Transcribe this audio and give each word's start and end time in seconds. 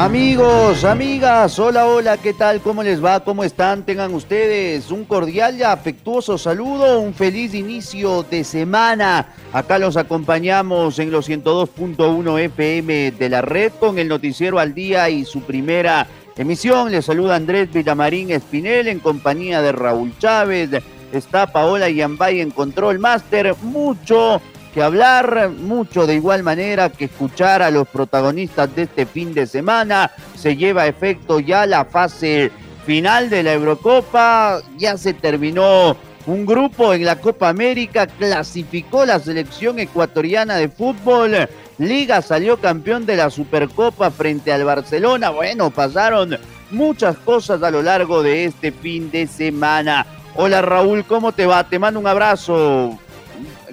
Amigos, 0.00 0.84
amigas, 0.84 1.58
hola, 1.58 1.86
hola, 1.86 2.18
¿qué 2.18 2.32
tal? 2.32 2.60
¿Cómo 2.60 2.84
les 2.84 3.04
va? 3.04 3.18
¿Cómo 3.24 3.42
están? 3.42 3.84
Tengan 3.84 4.14
ustedes 4.14 4.92
un 4.92 5.04
cordial 5.04 5.58
y 5.58 5.64
afectuoso 5.64 6.38
saludo, 6.38 7.00
un 7.00 7.12
feliz 7.12 7.52
inicio 7.52 8.22
de 8.22 8.44
semana. 8.44 9.34
Acá 9.52 9.76
los 9.80 9.96
acompañamos 9.96 11.00
en 11.00 11.10
los 11.10 11.28
102.1 11.28 12.38
FM 12.38 13.10
de 13.10 13.28
la 13.28 13.42
red 13.42 13.72
con 13.80 13.98
el 13.98 14.06
noticiero 14.06 14.60
al 14.60 14.72
día 14.72 15.10
y 15.10 15.24
su 15.24 15.40
primera 15.40 16.06
emisión. 16.36 16.92
Les 16.92 17.04
saluda 17.04 17.34
Andrés 17.34 17.72
Villamarín 17.72 18.30
Espinel 18.30 18.86
en 18.86 19.00
compañía 19.00 19.60
de 19.62 19.72
Raúl 19.72 20.16
Chávez. 20.20 20.70
Está 21.12 21.48
Paola 21.48 21.90
Yambay 21.90 22.40
en 22.40 22.52
Control 22.52 23.00
Master. 23.00 23.56
Mucho 23.62 24.40
que 24.68 24.82
hablar, 24.82 25.50
mucho 25.50 26.06
de 26.06 26.14
igual 26.14 26.42
manera 26.42 26.90
que 26.90 27.06
escuchar 27.06 27.62
a 27.62 27.70
los 27.70 27.88
protagonistas 27.88 28.74
de 28.74 28.82
este 28.82 29.06
fin 29.06 29.34
de 29.34 29.46
semana. 29.46 30.10
Se 30.36 30.56
lleva 30.56 30.82
a 30.82 30.86
efecto 30.86 31.40
ya 31.40 31.66
la 31.66 31.84
fase 31.84 32.50
final 32.86 33.28
de 33.28 33.42
la 33.42 33.52
Eurocopa, 33.52 34.60
ya 34.76 34.96
se 34.96 35.14
terminó 35.14 35.96
un 36.26 36.46
grupo 36.46 36.94
en 36.94 37.04
la 37.04 37.16
Copa 37.16 37.48
América, 37.48 38.06
clasificó 38.06 39.04
la 39.04 39.18
selección 39.18 39.78
ecuatoriana 39.78 40.56
de 40.56 40.68
fútbol, 40.68 41.48
Liga 41.78 42.22
salió 42.22 42.58
campeón 42.58 43.06
de 43.06 43.16
la 43.16 43.30
Supercopa 43.30 44.10
frente 44.10 44.52
al 44.52 44.64
Barcelona, 44.64 45.30
bueno, 45.30 45.70
pasaron 45.70 46.36
muchas 46.70 47.16
cosas 47.18 47.62
a 47.62 47.70
lo 47.70 47.82
largo 47.82 48.22
de 48.22 48.46
este 48.46 48.72
fin 48.72 49.10
de 49.10 49.26
semana. 49.26 50.06
Hola 50.34 50.60
Raúl, 50.60 51.04
¿cómo 51.04 51.32
te 51.32 51.46
va? 51.46 51.64
Te 51.64 51.78
mando 51.78 52.00
un 52.00 52.06
abrazo. 52.06 52.98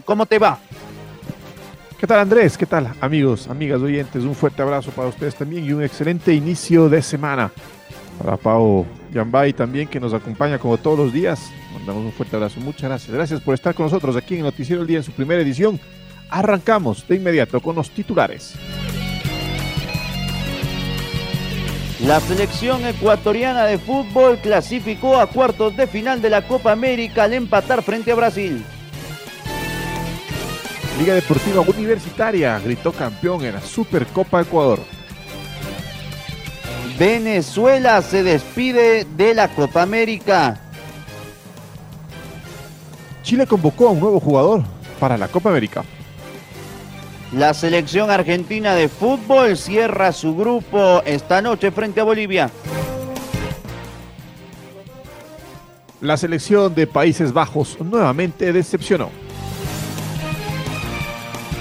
¿Cómo 0.03 0.25
te 0.25 0.39
va? 0.39 0.59
¿Qué 1.97 2.07
tal 2.07 2.19
Andrés? 2.19 2.57
¿Qué 2.57 2.65
tal 2.65 2.91
amigos, 2.99 3.47
amigas, 3.47 3.81
oyentes? 3.81 4.23
Un 4.23 4.35
fuerte 4.35 4.61
abrazo 4.61 4.91
para 4.91 5.07
ustedes 5.07 5.33
también 5.33 5.63
y 5.63 5.71
un 5.71 5.81
excelente 5.81 6.33
inicio 6.33 6.89
de 6.89 7.01
semana. 7.01 7.51
Para 8.21 8.35
Pau 8.35 8.85
Yambay 9.13 9.53
también 9.53 9.87
que 9.87 9.99
nos 9.99 10.13
acompaña 10.13 10.59
como 10.59 10.77
todos 10.77 10.99
los 10.99 11.13
días. 11.13 11.49
Mandamos 11.73 12.03
un 12.03 12.11
fuerte 12.11 12.35
abrazo. 12.35 12.59
Muchas 12.59 12.89
gracias. 12.89 13.13
Gracias 13.13 13.39
por 13.39 13.53
estar 13.53 13.73
con 13.73 13.85
nosotros 13.85 14.17
aquí 14.17 14.35
en 14.35 14.41
Noticiero 14.41 14.81
del 14.81 14.87
Día 14.87 14.97
en 14.97 15.03
su 15.03 15.13
primera 15.13 15.41
edición. 15.41 15.79
Arrancamos 16.29 17.07
de 17.07 17.15
inmediato 17.15 17.61
con 17.61 17.77
los 17.77 17.89
titulares. 17.89 18.55
La 22.01 22.19
selección 22.19 22.85
ecuatoriana 22.85 23.65
de 23.65 23.77
fútbol 23.77 24.37
clasificó 24.39 25.17
a 25.17 25.27
cuartos 25.27 25.77
de 25.77 25.87
final 25.87 26.21
de 26.21 26.29
la 26.29 26.45
Copa 26.45 26.73
América 26.73 27.23
al 27.23 27.33
empatar 27.33 27.81
frente 27.83 28.11
a 28.11 28.15
Brasil. 28.15 28.65
Liga 30.97 31.13
Deportiva 31.13 31.59
Universitaria 31.59 32.57
gritó 32.59 32.93
campeón 32.93 33.43
en 33.43 33.55
la 33.55 33.61
Supercopa 33.61 34.41
Ecuador. 34.41 34.79
Venezuela 36.97 38.01
se 38.01 38.23
despide 38.23 39.05
de 39.17 39.33
la 39.33 39.49
Copa 39.49 39.81
América. 39.81 40.57
Chile 43.23 43.45
convocó 43.45 43.89
a 43.89 43.91
un 43.91 43.99
nuevo 43.99 44.21
jugador 44.21 44.63
para 44.97 45.17
la 45.17 45.27
Copa 45.27 45.49
América. 45.49 45.83
La 47.33 47.53
selección 47.53 48.09
argentina 48.09 48.73
de 48.73 48.87
fútbol 48.87 49.57
cierra 49.57 50.13
su 50.13 50.37
grupo 50.37 51.01
esta 51.05 51.41
noche 51.41 51.71
frente 51.71 51.99
a 51.99 52.05
Bolivia. 52.05 52.49
La 55.99 56.15
selección 56.15 56.73
de 56.73 56.87
Países 56.87 57.33
Bajos 57.33 57.77
nuevamente 57.81 58.53
decepcionó. 58.53 59.24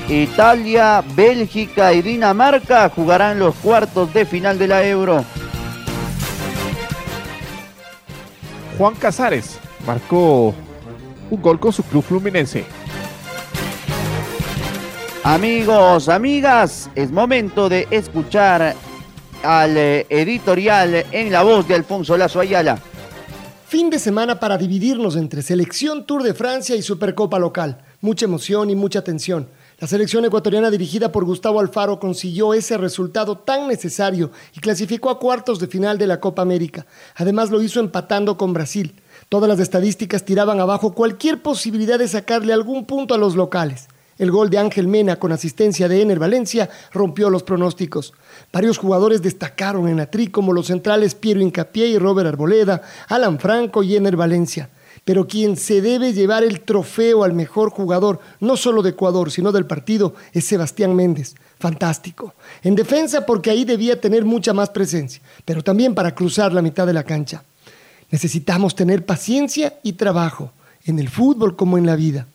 Italia, 0.09 1.03
Bélgica 1.15 1.94
y 1.94 2.03
Dinamarca 2.03 2.91
jugarán 2.91 3.38
los 3.38 3.54
cuartos 3.56 4.12
de 4.12 4.26
final 4.26 4.59
de 4.59 4.69
la 4.69 4.87
Euro. 4.87 5.25
Juan 8.76 8.94
Casares 8.97 9.59
marcó 9.87 10.54
un 11.31 11.42
gol 11.42 11.59
con 11.59 11.72
su 11.72 11.82
club 11.84 12.03
fluminense. 12.03 12.65
Amigos, 15.22 16.10
amigas, 16.10 16.91
es 16.94 17.10
momento 17.10 17.71
de 17.71 17.88
escuchar 17.91 18.75
al 19.42 19.76
eh, 19.76 20.06
editorial 20.10 21.06
en 21.12 21.32
la 21.32 21.42
voz 21.42 21.66
de 21.66 21.76
Alfonso 21.76 22.16
Lazo 22.19 22.41
Ayala. 22.41 22.78
Fin 23.66 23.88
de 23.88 23.98
semana 23.98 24.38
para 24.38 24.59
dividirnos 24.59 25.16
entre 25.16 25.41
Selección 25.41 26.04
Tour 26.04 26.22
de 26.22 26.34
Francia 26.34 26.76
y 26.76 26.82
Supercopa 26.82 27.38
local. 27.38 27.78
Mucha 28.03 28.26
emoción 28.26 28.69
y 28.69 28.76
mucha 28.76 29.03
tensión. 29.03 29.48
La 29.84 29.89
selección 29.89 30.25
ecuatoriana 30.25 30.71
dirigida 30.71 31.12
por 31.12 31.27
Gustavo 31.27 31.61
Alfaro 31.61 32.00
consiguió 32.00 32.55
ese 32.55 32.78
resultado 32.78 33.37
tan 33.37 33.69
necesario 33.69 34.31
y 34.56 34.61
clasificó 34.61 35.11
a 35.11 35.19
cuartos 35.19 35.59
de 35.59 35.67
final 35.67 35.99
de 35.99 36.06
la 36.06 36.21
Copa 36.21 36.41
América. 36.41 36.87
Además 37.17 37.50
lo 37.50 37.61
hizo 37.61 37.81
empatando 37.81 38.39
con 38.39 38.55
Brasil. 38.55 38.95
Todas 39.28 39.47
las 39.47 39.61
estadísticas 39.61 40.25
tiraban 40.25 40.59
abajo 40.59 40.95
cualquier 40.95 41.43
posibilidad 41.43 41.99
de 41.99 42.09
sacarle 42.09 42.55
algún 42.55 42.87
punto 42.87 43.12
a 43.12 43.19
los 43.19 43.37
locales. 43.37 43.89
El 44.17 44.31
gol 44.31 44.49
de 44.49 44.56
Ángel 44.56 44.89
Mena 44.89 45.17
con 45.17 45.33
asistencia 45.33 45.87
de 45.87 46.01
Ener 46.01 46.19
Valencia 46.19 46.71
rompió 46.91 47.28
los 47.28 47.43
pronósticos. 47.43 48.15
Varios 48.55 48.78
jugadores 48.78 49.21
destacaron 49.21 49.87
en 49.89 49.99
la 49.99 50.06
tri 50.06 50.28
como 50.28 50.55
los 50.55 50.69
centrales 50.69 51.15
Piero 51.15 51.43
Incapié 51.43 51.89
y 51.89 51.99
Robert 51.99 52.28
Arboleda, 52.28 52.81
Alan 53.09 53.39
Franco 53.39 53.83
y 53.83 53.97
Ener 53.97 54.16
Valencia 54.16 54.71
pero 55.04 55.28
quien 55.28 55.56
se 55.56 55.81
debe 55.81 56.12
llevar 56.12 56.44
el 56.44 56.60
trofeo 56.60 57.25
al 57.25 57.34
mejor 57.34 57.70
jugador, 57.70 58.20
no 58.41 58.56
solo 58.56 58.82
de 58.82 58.91
Ecuador, 58.91 59.31
sino 59.31 59.53
del 59.53 59.66
partido, 59.66 60.15
es 60.32 60.47
Sebastián 60.47 60.97
Méndez. 60.97 61.34
Fantástico. 61.59 62.34
En 62.62 62.75
defensa 62.75 63.26
porque 63.26 63.50
ahí 63.50 63.65
debía 63.65 64.00
tener 64.00 64.25
mucha 64.25 64.53
más 64.53 64.70
presencia, 64.70 65.22
pero 65.44 65.62
también 65.62 65.94
para 65.94 66.15
cruzar 66.15 66.53
la 66.53 66.62
mitad 66.62 66.87
de 66.87 66.94
la 66.94 67.04
cancha. 67.04 67.44
Necesitamos 68.10 68.75
tener 68.75 69.04
paciencia 69.04 69.78
y 69.82 69.94
trabajo, 69.94 70.53
en 70.84 70.98
el 70.98 71.09
fútbol 71.09 71.56
como 71.56 71.78
en 71.78 71.86
la 71.86 71.97
vida. 71.97 72.26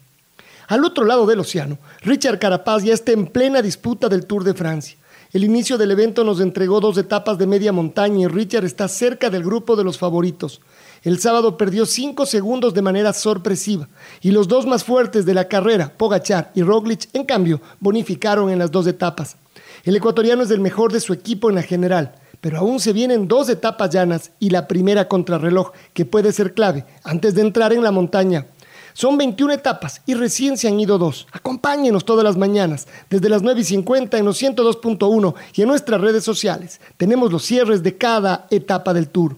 Al 0.67 0.85
otro 0.85 1.05
lado 1.05 1.25
del 1.25 1.39
océano, 1.39 1.79
Richard 2.01 2.37
Carapaz 2.37 2.83
ya 2.83 2.93
está 2.93 3.11
en 3.11 3.25
plena 3.25 3.61
disputa 3.61 4.09
del 4.09 4.27
Tour 4.27 4.43
de 4.43 4.53
Francia. 4.53 4.97
El 5.31 5.43
inicio 5.43 5.77
del 5.77 5.91
evento 5.91 6.23
nos 6.23 6.39
entregó 6.39 6.79
dos 6.79 6.97
etapas 6.97 7.37
de 7.37 7.47
media 7.47 7.71
montaña 7.71 8.21
y 8.21 8.27
Richard 8.27 8.65
está 8.65 8.87
cerca 8.87 9.29
del 9.29 9.43
grupo 9.43 9.75
de 9.75 9.83
los 9.83 9.97
favoritos. 9.97 10.61
El 11.03 11.19
sábado 11.19 11.57
perdió 11.57 11.85
5 11.85 12.25
segundos 12.25 12.73
de 12.73 12.81
manera 12.81 13.13
sorpresiva 13.13 13.87
y 14.21 14.31
los 14.31 14.47
dos 14.47 14.65
más 14.65 14.83
fuertes 14.83 15.25
de 15.25 15.33
la 15.33 15.47
carrera, 15.47 15.93
Pogachar 15.95 16.51
y 16.55 16.61
Roglic, 16.61 17.07
en 17.13 17.23
cambio, 17.23 17.61
bonificaron 17.79 18.49
en 18.49 18.59
las 18.59 18.71
dos 18.71 18.85
etapas. 18.85 19.37
El 19.85 19.95
ecuatoriano 19.95 20.43
es 20.43 20.51
el 20.51 20.59
mejor 20.59 20.91
de 20.91 20.99
su 20.99 21.13
equipo 21.13 21.49
en 21.49 21.55
la 21.55 21.63
general, 21.63 22.15
pero 22.41 22.59
aún 22.59 22.79
se 22.79 22.93
vienen 22.93 23.27
dos 23.27 23.47
etapas 23.49 23.89
llanas 23.89 24.31
y 24.39 24.49
la 24.49 24.67
primera 24.67 25.07
contrarreloj, 25.07 25.71
que 25.93 26.05
puede 26.05 26.33
ser 26.33 26.53
clave 26.53 26.85
antes 27.03 27.33
de 27.33 27.41
entrar 27.41 27.71
en 27.71 27.83
la 27.83 27.91
montaña. 27.91 28.47
Son 28.93 29.17
21 29.17 29.53
etapas 29.53 30.01
y 30.05 30.13
recién 30.15 30.57
se 30.57 30.67
han 30.67 30.79
ido 30.79 30.97
dos. 30.97 31.27
Acompáñenos 31.31 32.03
todas 32.03 32.25
las 32.25 32.35
mañanas, 32.35 32.87
desde 33.09 33.29
las 33.29 33.41
9 33.41 33.61
y 33.61 33.63
50 33.63 34.17
en 34.17 34.25
los 34.25 34.41
102.1 34.41 35.33
y 35.53 35.61
en 35.61 35.67
nuestras 35.69 36.01
redes 36.01 36.25
sociales. 36.25 36.81
Tenemos 36.97 37.31
los 37.31 37.45
cierres 37.45 37.83
de 37.83 37.97
cada 37.97 38.47
etapa 38.49 38.93
del 38.93 39.07
tour. 39.07 39.37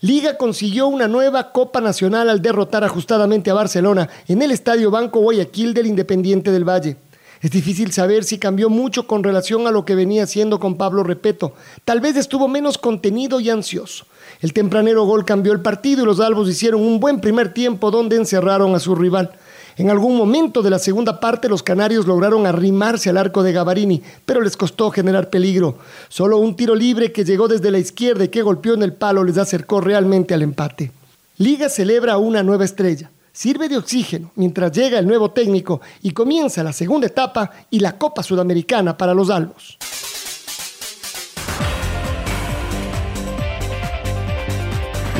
Liga 0.00 0.36
consiguió 0.36 0.86
una 0.86 1.08
nueva 1.08 1.50
Copa 1.50 1.80
Nacional 1.80 2.30
al 2.30 2.40
derrotar 2.40 2.84
ajustadamente 2.84 3.50
a 3.50 3.54
Barcelona 3.54 4.08
en 4.28 4.42
el 4.42 4.52
Estadio 4.52 4.92
Banco 4.92 5.18
Guayaquil 5.18 5.74
del 5.74 5.88
Independiente 5.88 6.52
del 6.52 6.62
Valle. 6.62 6.96
Es 7.40 7.50
difícil 7.50 7.90
saber 7.90 8.22
si 8.22 8.38
cambió 8.38 8.70
mucho 8.70 9.08
con 9.08 9.24
relación 9.24 9.66
a 9.66 9.72
lo 9.72 9.84
que 9.84 9.96
venía 9.96 10.22
haciendo 10.22 10.60
con 10.60 10.76
Pablo 10.76 11.02
Repeto. 11.02 11.54
Tal 11.84 12.00
vez 12.00 12.16
estuvo 12.16 12.46
menos 12.46 12.78
contenido 12.78 13.40
y 13.40 13.50
ansioso. 13.50 14.06
El 14.40 14.52
tempranero 14.52 15.04
gol 15.04 15.24
cambió 15.24 15.52
el 15.52 15.62
partido 15.62 16.04
y 16.04 16.06
los 16.06 16.20
albos 16.20 16.48
hicieron 16.48 16.80
un 16.80 17.00
buen 17.00 17.20
primer 17.20 17.52
tiempo 17.52 17.90
donde 17.90 18.14
encerraron 18.14 18.76
a 18.76 18.80
su 18.80 18.94
rival. 18.94 19.32
En 19.78 19.90
algún 19.90 20.16
momento 20.16 20.60
de 20.60 20.70
la 20.70 20.80
segunda 20.80 21.20
parte 21.20 21.48
los 21.48 21.62
canarios 21.62 22.04
lograron 22.04 22.46
arrimarse 22.46 23.10
al 23.10 23.16
arco 23.16 23.44
de 23.44 23.52
Gavarini, 23.52 24.02
pero 24.26 24.40
les 24.40 24.56
costó 24.56 24.90
generar 24.90 25.30
peligro. 25.30 25.78
Solo 26.08 26.38
un 26.38 26.56
tiro 26.56 26.74
libre 26.74 27.12
que 27.12 27.24
llegó 27.24 27.46
desde 27.46 27.70
la 27.70 27.78
izquierda 27.78 28.24
y 28.24 28.28
que 28.28 28.42
golpeó 28.42 28.74
en 28.74 28.82
el 28.82 28.92
palo 28.92 29.22
les 29.22 29.38
acercó 29.38 29.80
realmente 29.80 30.34
al 30.34 30.42
empate. 30.42 30.90
Liga 31.36 31.68
celebra 31.68 32.18
una 32.18 32.42
nueva 32.42 32.64
estrella. 32.64 33.12
Sirve 33.32 33.68
de 33.68 33.76
oxígeno 33.76 34.32
mientras 34.34 34.72
llega 34.72 34.98
el 34.98 35.06
nuevo 35.06 35.30
técnico 35.30 35.80
y 36.02 36.10
comienza 36.10 36.64
la 36.64 36.72
segunda 36.72 37.06
etapa 37.06 37.52
y 37.70 37.78
la 37.78 37.96
Copa 37.96 38.24
Sudamericana 38.24 38.98
para 38.98 39.14
los 39.14 39.30
Albos. 39.30 39.78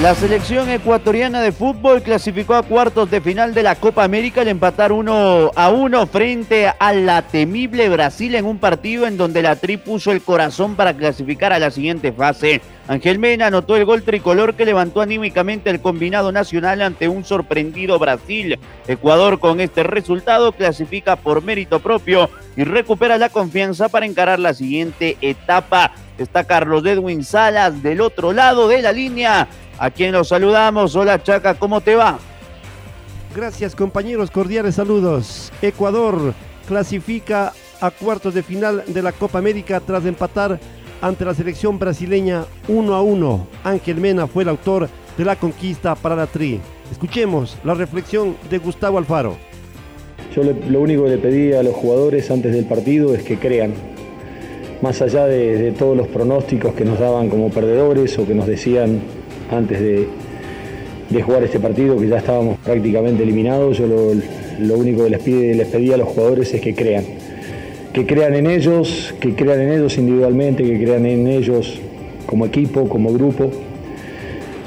La 0.02 0.14
selección 0.14 0.70
ecuatoriana 0.70 1.42
de 1.42 1.50
fútbol 1.50 2.02
clasificó 2.02 2.54
a 2.54 2.62
cuartos 2.62 3.10
de 3.10 3.20
final 3.20 3.52
de 3.52 3.64
la 3.64 3.74
Copa 3.74 4.04
América 4.04 4.42
al 4.42 4.48
empatar 4.48 4.92
uno 4.92 5.50
a 5.56 5.70
uno 5.70 6.06
frente 6.06 6.68
a 6.68 6.92
la 6.92 7.22
temible 7.22 7.88
Brasil 7.88 8.36
en 8.36 8.44
un 8.44 8.58
partido 8.58 9.08
en 9.08 9.16
donde 9.16 9.42
la 9.42 9.56
Tri 9.56 9.76
puso 9.76 10.12
el 10.12 10.22
corazón 10.22 10.76
para 10.76 10.94
clasificar 10.94 11.52
a 11.52 11.58
la 11.58 11.72
siguiente 11.72 12.12
fase. 12.12 12.60
Ángel 12.86 13.18
Mena 13.18 13.48
anotó 13.48 13.74
el 13.74 13.84
gol 13.84 14.04
tricolor 14.04 14.54
que 14.54 14.64
levantó 14.64 15.00
anímicamente 15.00 15.68
el 15.68 15.80
combinado 15.80 16.30
nacional 16.30 16.80
ante 16.80 17.08
un 17.08 17.24
sorprendido 17.24 17.98
Brasil. 17.98 18.56
Ecuador 18.86 19.40
con 19.40 19.60
este 19.60 19.82
resultado 19.82 20.52
clasifica 20.52 21.16
por 21.16 21.42
mérito 21.42 21.80
propio 21.80 22.30
y 22.56 22.62
recupera 22.62 23.18
la 23.18 23.30
confianza 23.30 23.88
para 23.88 24.06
encarar 24.06 24.38
la 24.38 24.54
siguiente 24.54 25.16
etapa. 25.20 25.90
Está 26.18 26.42
Carlos 26.42 26.84
Edwin 26.84 27.22
Salas 27.22 27.80
del 27.80 28.00
otro 28.00 28.32
lado 28.32 28.66
de 28.66 28.82
la 28.82 28.90
línea 28.90 29.48
a 29.78 29.90
quien 29.90 30.10
los 30.10 30.28
saludamos. 30.28 30.96
Hola 30.96 31.22
Chaca, 31.22 31.54
¿cómo 31.54 31.80
te 31.80 31.94
va? 31.94 32.18
Gracias 33.34 33.76
compañeros, 33.76 34.30
cordiales 34.30 34.74
saludos. 34.74 35.52
Ecuador 35.62 36.34
clasifica 36.66 37.52
a 37.80 37.90
cuartos 37.92 38.34
de 38.34 38.42
final 38.42 38.82
de 38.88 39.00
la 39.00 39.12
Copa 39.12 39.38
América 39.38 39.78
tras 39.78 40.04
empatar 40.06 40.58
ante 41.00 41.24
la 41.24 41.34
selección 41.34 41.78
brasileña 41.78 42.44
1 42.66 42.94
a 42.94 43.02
1. 43.02 43.46
Ángel 43.62 44.00
Mena 44.00 44.26
fue 44.26 44.42
el 44.42 44.48
autor 44.48 44.88
de 45.16 45.24
la 45.24 45.36
conquista 45.36 45.94
para 45.94 46.16
la 46.16 46.26
Tri. 46.26 46.60
Escuchemos 46.90 47.56
la 47.62 47.74
reflexión 47.74 48.36
de 48.50 48.58
Gustavo 48.58 48.98
Alfaro. 48.98 49.36
Yo 50.34 50.42
lo 50.42 50.80
único 50.80 51.04
que 51.04 51.10
le 51.10 51.18
pedí 51.18 51.52
a 51.52 51.62
los 51.62 51.74
jugadores 51.74 52.28
antes 52.30 52.52
del 52.52 52.64
partido 52.64 53.14
es 53.14 53.22
que 53.22 53.38
crean, 53.38 53.74
más 54.82 55.02
allá 55.02 55.26
de, 55.26 55.72
todos 55.72 55.96
los 55.96 56.06
pronósticos 56.08 56.74
que 56.74 56.84
nos 56.84 56.98
daban 56.98 57.28
como 57.28 57.50
perdedores 57.50 58.18
o 58.18 58.26
que 58.26 58.34
nos 58.34 58.46
decían 58.46 59.00
antes 59.50 59.80
de, 59.80 60.06
jugar 61.22 61.42
este 61.42 61.58
partido, 61.58 61.98
que 61.98 62.06
ya 62.06 62.18
estábamos 62.18 62.58
prácticamente 62.58 63.22
eliminados. 63.22 63.78
Yo 63.78 63.86
lo, 63.86 64.76
único 64.76 65.04
que 65.04 65.10
les, 65.10 65.20
pide, 65.20 65.54
les 65.54 65.66
pedí 65.68 65.92
a 65.92 65.96
los 65.96 66.08
jugadores 66.08 66.52
es 66.54 66.60
que 66.60 66.74
crean. 66.74 67.04
Que 67.92 68.06
crean 68.06 68.34
en 68.34 68.46
ellos, 68.46 69.14
que 69.18 69.34
crean 69.34 69.60
en 69.60 69.72
ellos 69.72 69.96
individualmente, 69.98 70.62
que 70.62 70.82
crean 70.82 71.06
en 71.06 71.26
ellos 71.26 71.80
como 72.26 72.46
equipo, 72.46 72.88
como 72.88 73.12
grupo. 73.12 73.50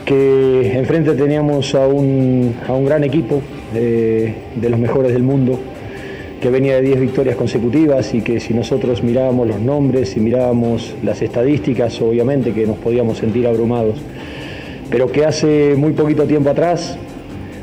Que 0.04 0.74
enfrente 0.78 1.14
teníamos 1.14 1.74
a 1.76 1.88
un, 1.88 2.56
gran 2.86 3.04
equipo 3.04 3.42
de, 3.74 4.34
de 4.56 4.70
los 4.70 4.80
mejores 4.80 5.14
del 5.14 5.24
mundo, 5.24 5.60
que 6.42 6.50
venía 6.50 6.76
de 6.76 6.82
10 6.82 7.00
victorias 7.00 7.36
consecutivas 7.38 8.14
y 8.14 8.22
que 8.22 8.42
si 8.42 8.54
nosotros 8.54 9.04
mirábamos 9.04 9.48
los 9.48 9.62
nombres 9.62 10.18
y 10.18 10.20
mirábamos 10.20 10.96
las 11.04 11.22
estadísticas, 11.22 12.02
obviamente 12.02 12.52
que 12.52 12.68
nos 12.68 12.78
podíamos 12.78 13.20
sentir 13.20 13.48
abrumados 13.48 14.02
pero 14.92 15.10
que 15.10 15.26
hace 15.26 15.76
muy 15.78 15.94
poquito 15.94 16.26
tiempo 16.26 16.50
atrás, 16.50 16.98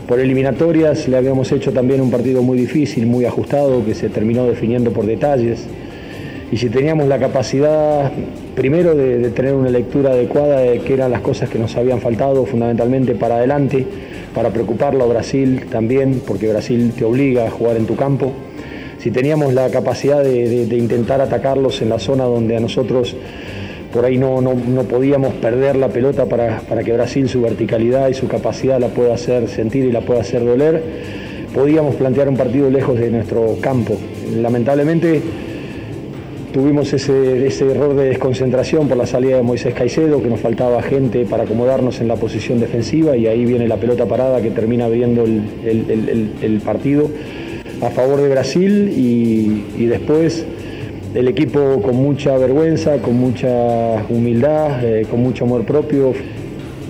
por 0.09 0.19
eliminatorias, 0.19 1.07
le 1.09 1.19
habíamos 1.19 1.53
hecho 1.53 1.75
también 1.75 2.01
un 2.01 2.11
partido 2.11 2.43
muy 2.43 2.57
difícil, 2.57 3.07
muy 3.07 3.27
ajustado, 3.27 3.85
que 3.85 3.95
se 3.95 4.09
terminó 4.09 4.47
definiendo 4.47 4.93
por 4.93 5.05
detalles. 5.05 5.67
Y 6.51 6.57
si 6.57 6.71
teníamos 6.71 7.07
la 7.07 7.19
capacidad, 7.19 8.11
primero, 8.55 8.95
de, 8.95 9.29
tener 9.29 9.53
una 9.53 9.69
lectura 9.69 10.13
adecuada 10.13 10.61
de 10.61 10.79
qué 10.79 10.95
eran 10.95 11.11
las 11.11 11.21
cosas 11.21 11.51
que 11.51 11.59
nos 11.59 11.77
habían 11.77 12.01
faltado 12.01 12.47
fundamentalmente 12.47 13.15
para 13.15 13.37
adelante, 13.37 13.85
para 14.35 14.49
preocuparlo 14.49 15.05
a 15.05 15.09
Brasil 15.09 15.67
también, 15.71 16.23
porque 16.27 16.49
Brasil 16.49 16.95
te 16.97 17.05
obliga 17.05 17.47
a 17.47 17.51
jugar 17.51 17.77
en 17.77 17.85
tu 17.85 17.95
campo. 17.95 18.33
Si 18.99 19.11
teníamos 19.11 19.55
la 19.55 19.69
capacidad 19.71 20.23
de 20.23 20.77
intentar 20.77 21.21
atacarlos 21.21 21.81
en 21.83 21.89
la 21.89 21.99
zona 21.99 22.25
donde 22.25 22.57
a 22.57 22.61
nosotros 22.61 23.17
por 23.93 24.05
ahí 24.05 24.19
no, 24.19 24.41
no, 24.41 24.83
podíamos 24.85 25.35
perder 25.35 25.77
la 25.77 25.89
pelota 25.89 26.27
para, 26.27 26.61
que 26.85 26.93
Brasil 26.93 27.29
su 27.29 27.41
verticalidad 27.41 28.09
y 28.09 28.15
su 28.15 28.29
capacidad 28.29 28.79
la 28.79 28.89
pueda 28.89 29.15
hacer 29.15 29.49
sentir 29.49 29.87
y 29.87 29.93
la 29.93 30.03
pueda 30.03 30.21
hacer 30.21 30.45
doler. 30.45 30.83
Podíamos 31.55 31.95
plantear 31.95 32.29
un 32.29 32.37
partido 32.37 32.69
lejos 32.71 32.99
de 32.99 33.11
nuestro 33.11 33.57
campo. 33.61 33.97
Lamentablemente 34.37 35.23
tuvimos 36.53 36.93
ese, 36.93 37.47
error 37.71 37.95
de 37.95 38.11
desconcentración 38.11 38.89
por 38.89 38.99
la 38.99 39.07
salida 39.07 39.37
de 39.37 39.43
Moisés 39.43 39.73
Caicedo, 39.73 40.23
que 40.23 40.29
nos 40.29 40.41
faltaba 40.41 40.83
gente 40.83 41.25
para 41.25 41.45
acomodarnos 41.45 42.01
en 42.01 42.09
la 42.09 42.17
posición 42.17 42.61
defensiva 42.61 43.17
y 43.17 43.27
ahí 43.27 43.47
viene 43.47 43.67
la 43.67 43.77
pelota 43.77 44.05
parada 44.05 44.43
que 44.43 44.51
termina 44.51 44.85
abriendo 44.85 45.25
el, 45.25 46.61
partido 46.63 47.09
a 47.83 47.91
favor 47.91 48.21
de 48.21 48.29
Brasil 48.29 48.93
y 48.97 49.87
después 49.87 50.45
el 51.15 51.29
equipo 51.29 51.81
con 51.83 51.97
mucha 51.97 52.37
vergüenza, 52.37 52.99
con 52.99 53.17
mucha 53.17 53.49
humildad, 54.09 54.85
eh, 54.85 55.07
con 55.11 55.21
mucho 55.21 55.45
amor 55.45 55.65
propio. 55.65 56.13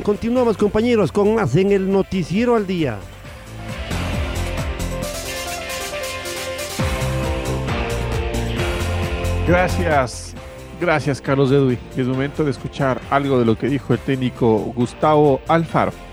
Continuamos 0.02 0.56
compañeros 0.56 1.12
con 1.12 1.34
más 1.34 1.54
en 1.56 1.72
el 1.72 1.90
noticiero 1.90 2.56
al 2.56 2.66
día. 2.66 2.98
Gracias, 9.46 10.34
gracias 10.80 11.22
Carlos 11.22 11.50
Edwi. 11.50 11.78
Es 11.96 12.06
momento 12.06 12.44
de 12.44 12.50
escuchar 12.50 13.00
algo 13.10 13.38
de 13.38 13.46
lo 13.46 13.56
que 13.56 13.68
dijo 13.68 13.94
el 13.94 13.98
técnico 14.00 14.58
Gustavo 14.76 15.40
Alfaro. 15.48 16.07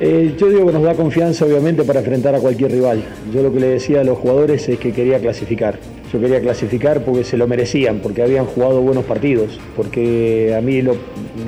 Eh, 0.00 0.36
yo 0.38 0.48
digo 0.48 0.64
que 0.64 0.72
nos 0.72 0.84
da 0.84 0.94
confianza 0.94 1.44
obviamente 1.44 1.82
para 1.82 1.98
enfrentar 1.98 2.32
a 2.32 2.38
cualquier 2.38 2.70
rival. 2.70 3.02
Yo 3.34 3.42
lo 3.42 3.52
que 3.52 3.58
le 3.58 3.66
decía 3.66 4.02
a 4.02 4.04
los 4.04 4.18
jugadores 4.18 4.68
es 4.68 4.78
que 4.78 4.92
quería 4.92 5.18
clasificar. 5.18 5.80
Yo 6.12 6.20
quería 6.20 6.40
clasificar 6.40 7.04
porque 7.04 7.24
se 7.24 7.36
lo 7.36 7.48
merecían, 7.48 7.98
porque 7.98 8.22
habían 8.22 8.46
jugado 8.46 8.80
buenos 8.80 9.04
partidos, 9.04 9.58
porque 9.74 10.54
a 10.56 10.60
mí 10.60 10.82
lo, 10.82 10.96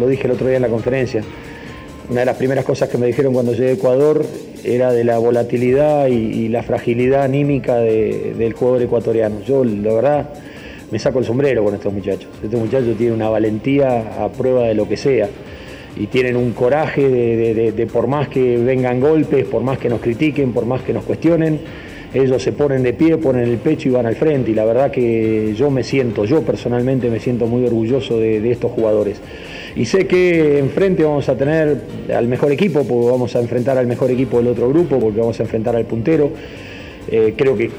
dije 0.09 0.25
el 0.25 0.33
otro 0.33 0.49
día 0.49 0.57
en 0.57 0.63
la 0.63 0.69
conferencia. 0.69 1.23
Una 2.11 2.21
de 2.21 2.27
las 2.27 2.37
primeras 2.37 2.65
cosas 2.65 2.89
que 2.89 2.99
me 2.99 3.07
dijeron 3.07 3.33
cuando 3.33 3.53
llegué 3.53 3.71
a 3.71 3.73
Ecuador 3.75 4.27
era 4.65 4.93
de 4.93 5.05
la 5.05 5.19
volatilidad 5.19 6.09
y, 6.09 6.49
la 6.49 6.65
fragilidad 6.65 7.23
anímica 7.23 7.77
del 7.77 8.53
jugador 8.55 8.83
ecuatoriano. 8.83 9.43
Yo, 9.47 9.65
la 9.65 9.95
verdad, 9.95 10.31
me 10.91 10.99
saco 10.99 11.21
el 11.21 11.25
sombrero 11.25 11.63
con 11.63 11.75
estos 11.75 11.93
muchachos. 11.93 12.29
Estos 12.43 12.59
muchachos 12.59 12.97
tienen 12.97 13.15
una 13.15 13.29
valentía 13.29 14.25
a 14.25 14.29
prueba 14.29 14.65
de 14.65 14.75
lo 14.75 14.89
que 14.89 14.97
sea 14.97 15.29
y 15.97 16.07
tienen 16.07 16.37
un 16.37 16.53
coraje 16.53 17.09
de, 17.09 17.87
por 17.87 18.07
más 18.07 18.29
que 18.29 18.57
vengan 18.59 19.01
golpes, 19.01 19.45
por 19.47 19.63
más 19.63 19.79
que 19.79 19.89
nos 19.89 20.01
critiquen, 20.01 20.53
por 20.53 20.67
más 20.67 20.83
que 20.83 20.93
nos 20.93 21.05
cuestionen, 21.05 21.61
ellos 22.13 22.43
se 22.43 22.53
ponen 22.53 22.83
de 22.83 22.93
pie, 22.93 23.19
ponen 23.19 23.49
el 23.49 23.59
pecho 23.59 23.89
y 23.89 23.93
van 23.93 24.07
al 24.07 24.17
frente. 24.17 24.51
Y 24.51 24.55
la 24.55 24.65
verdad 24.65 24.91
que 24.91 25.55
yo 25.57 25.71
me 25.71 25.85
siento, 25.85 26.25
yo 26.25 26.43
personalmente 26.43 27.09
me 27.09 27.21
siento 27.21 27.47
muy 27.47 27.65
orgulloso 27.65 28.19
de, 28.19 28.51
estos 28.51 28.73
jugadores. 28.73 29.21
Y 29.77 29.85
sé 29.85 30.07
que 30.07 30.59
enfrente 30.59 31.05
vamos 31.05 31.29
a 31.29 31.37
tener 31.37 31.83
al 32.15 32.27
mejor 32.27 32.51
equipo, 32.51 32.85
porque 32.85 33.11
vamos 33.11 33.37
a 33.37 33.41
enfrentar 33.41 33.79
al 33.79 33.87
mejor 33.87 34.11
equipo 34.11 34.39
del 34.39 34.49
otro 34.49 34.69
grupo, 34.69 34.99
porque 34.99 35.21
vamos 35.21 35.39
a 35.39 35.45
enfrentar 35.45 35.77
al 35.77 35.85
puntero. 35.85 36.33
Eh, 37.09 37.35
creo 37.37 37.57
que 37.57 37.71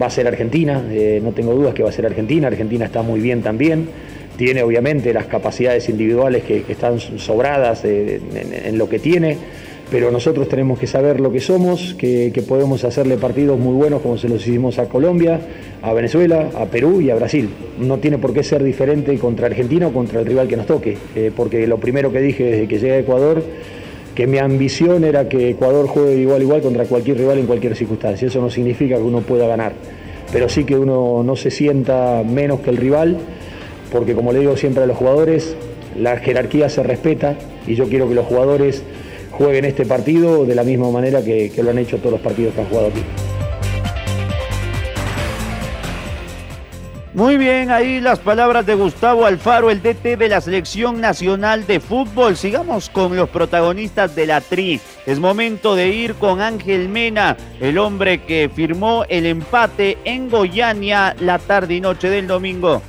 va 0.00 0.06
a 0.06 0.10
ser 0.10 0.26
Argentina, 0.26 0.82
eh, 0.90 1.20
no 1.22 1.32
tengo 1.32 1.54
dudas 1.54 1.74
que 1.74 1.82
va 1.82 1.90
a 1.90 1.92
ser 1.92 2.06
Argentina. 2.06 2.48
Argentina 2.48 2.86
está 2.86 3.02
muy 3.02 3.20
bien 3.20 3.42
también 3.42 3.88
tiene 4.36 4.62
obviamente 4.62 5.12
las 5.12 5.26
capacidades 5.26 5.88
individuales 5.88 6.42
que, 6.44 6.64
están 6.68 6.98
sobradas 7.00 7.84
en, 7.84 8.78
lo 8.78 8.88
que 8.88 8.98
tiene, 8.98 9.36
pero 9.90 10.10
nosotros 10.10 10.48
tenemos 10.48 10.78
que 10.78 10.86
saber 10.86 11.20
lo 11.20 11.30
que 11.30 11.40
somos, 11.40 11.94
que, 11.94 12.32
podemos 12.46 12.84
hacerle 12.84 13.16
partidos 13.16 13.58
muy 13.58 13.74
buenos 13.74 14.02
como 14.02 14.18
se 14.18 14.28
los 14.28 14.46
hicimos 14.46 14.78
a 14.78 14.88
Colombia, 14.88 15.40
a 15.82 15.92
Venezuela, 15.92 16.50
a 16.54 16.66
Perú 16.66 17.00
y 17.00 17.10
a 17.10 17.14
Brasil. 17.14 17.48
No 17.78 17.98
tiene 17.98 18.18
por 18.18 18.32
qué 18.32 18.42
ser 18.42 18.62
diferente 18.62 19.16
contra 19.18 19.46
Argentina 19.46 19.86
o 19.86 19.92
contra 19.92 20.20
el 20.20 20.26
rival 20.26 20.48
que 20.48 20.56
nos 20.56 20.66
toque, 20.66 20.96
eh, 21.14 21.30
porque 21.34 21.66
lo 21.66 21.78
primero 21.78 22.10
que 22.10 22.20
dije 22.20 22.44
desde 22.44 22.68
que 22.68 22.78
llegué 22.78 22.92
a 22.92 22.98
Ecuador, 22.98 23.42
que 24.14 24.26
mi 24.26 24.38
ambición 24.38 25.04
era 25.04 25.28
que 25.28 25.50
Ecuador 25.50 25.86
juegue 25.86 26.16
igual 26.16 26.40
igual 26.42 26.60
contra 26.60 26.84
cualquier 26.84 27.18
rival 27.18 27.38
en 27.38 27.46
cualquier 27.46 27.76
circunstancia. 27.76 28.28
Eso 28.28 28.40
no 28.40 28.50
significa 28.50 28.96
que 28.96 29.02
uno 29.02 29.20
pueda 29.20 29.46
ganar, 29.46 29.72
pero 30.32 30.48
sí 30.48 30.64
que 30.64 30.76
uno 30.76 31.22
no 31.24 31.36
se 31.36 31.50
sienta 31.50 32.22
menos 32.24 32.60
que 32.60 32.70
el 32.70 32.76
rival 32.76 33.18
porque 33.94 34.16
como 34.16 34.32
le 34.32 34.40
digo 34.40 34.56
siempre 34.56 34.82
a 34.82 34.86
los 34.86 34.96
jugadores, 34.96 35.54
la 35.96 36.16
jerarquía 36.16 36.68
se 36.68 36.82
respeta 36.82 37.36
y 37.64 37.76
yo 37.76 37.88
quiero 37.88 38.08
que 38.08 38.16
los 38.16 38.26
jugadores 38.26 38.82
jueguen 39.30 39.64
este 39.64 39.86
partido 39.86 40.44
de 40.44 40.56
la 40.56 40.64
misma 40.64 40.90
manera 40.90 41.22
que, 41.22 41.52
lo 41.62 41.70
han 41.70 41.78
hecho 41.78 41.98
todos 41.98 42.10
los 42.10 42.20
partidos 42.20 42.54
que 42.54 42.60
han 42.62 42.66
jugado 42.66 42.88
aquí. 42.88 43.02
Muy 47.12 47.36
bien, 47.36 47.70
ahí 47.70 48.00
las 48.00 48.18
palabras 48.18 48.66
de 48.66 48.74
Gustavo 48.74 49.26
Alfaro, 49.26 49.70
el 49.70 49.80
DT 49.80 50.16
de 50.16 50.28
la 50.28 50.40
Selección 50.40 51.00
Nacional 51.00 51.64
de 51.64 51.78
Fútbol. 51.78 52.36
Sigamos 52.36 52.90
con 52.90 53.14
los 53.14 53.28
protagonistas 53.28 54.16
de 54.16 54.26
la 54.26 54.40
TRI. 54.40 54.80
Es 55.06 55.20
momento 55.20 55.76
de 55.76 55.90
ir 55.90 56.14
con 56.14 56.40
Ángel 56.40 56.88
Mena, 56.88 57.36
el 57.60 57.78
hombre 57.78 58.24
que 58.24 58.50
firmó 58.52 59.04
el 59.08 59.24
empate 59.24 59.98
en 60.04 60.28
Goiania 60.28 61.14
la 61.20 61.38
tarde 61.38 61.74
y 61.74 61.80
noche 61.80 62.10
del 62.10 62.26
domingo. 62.26 62.82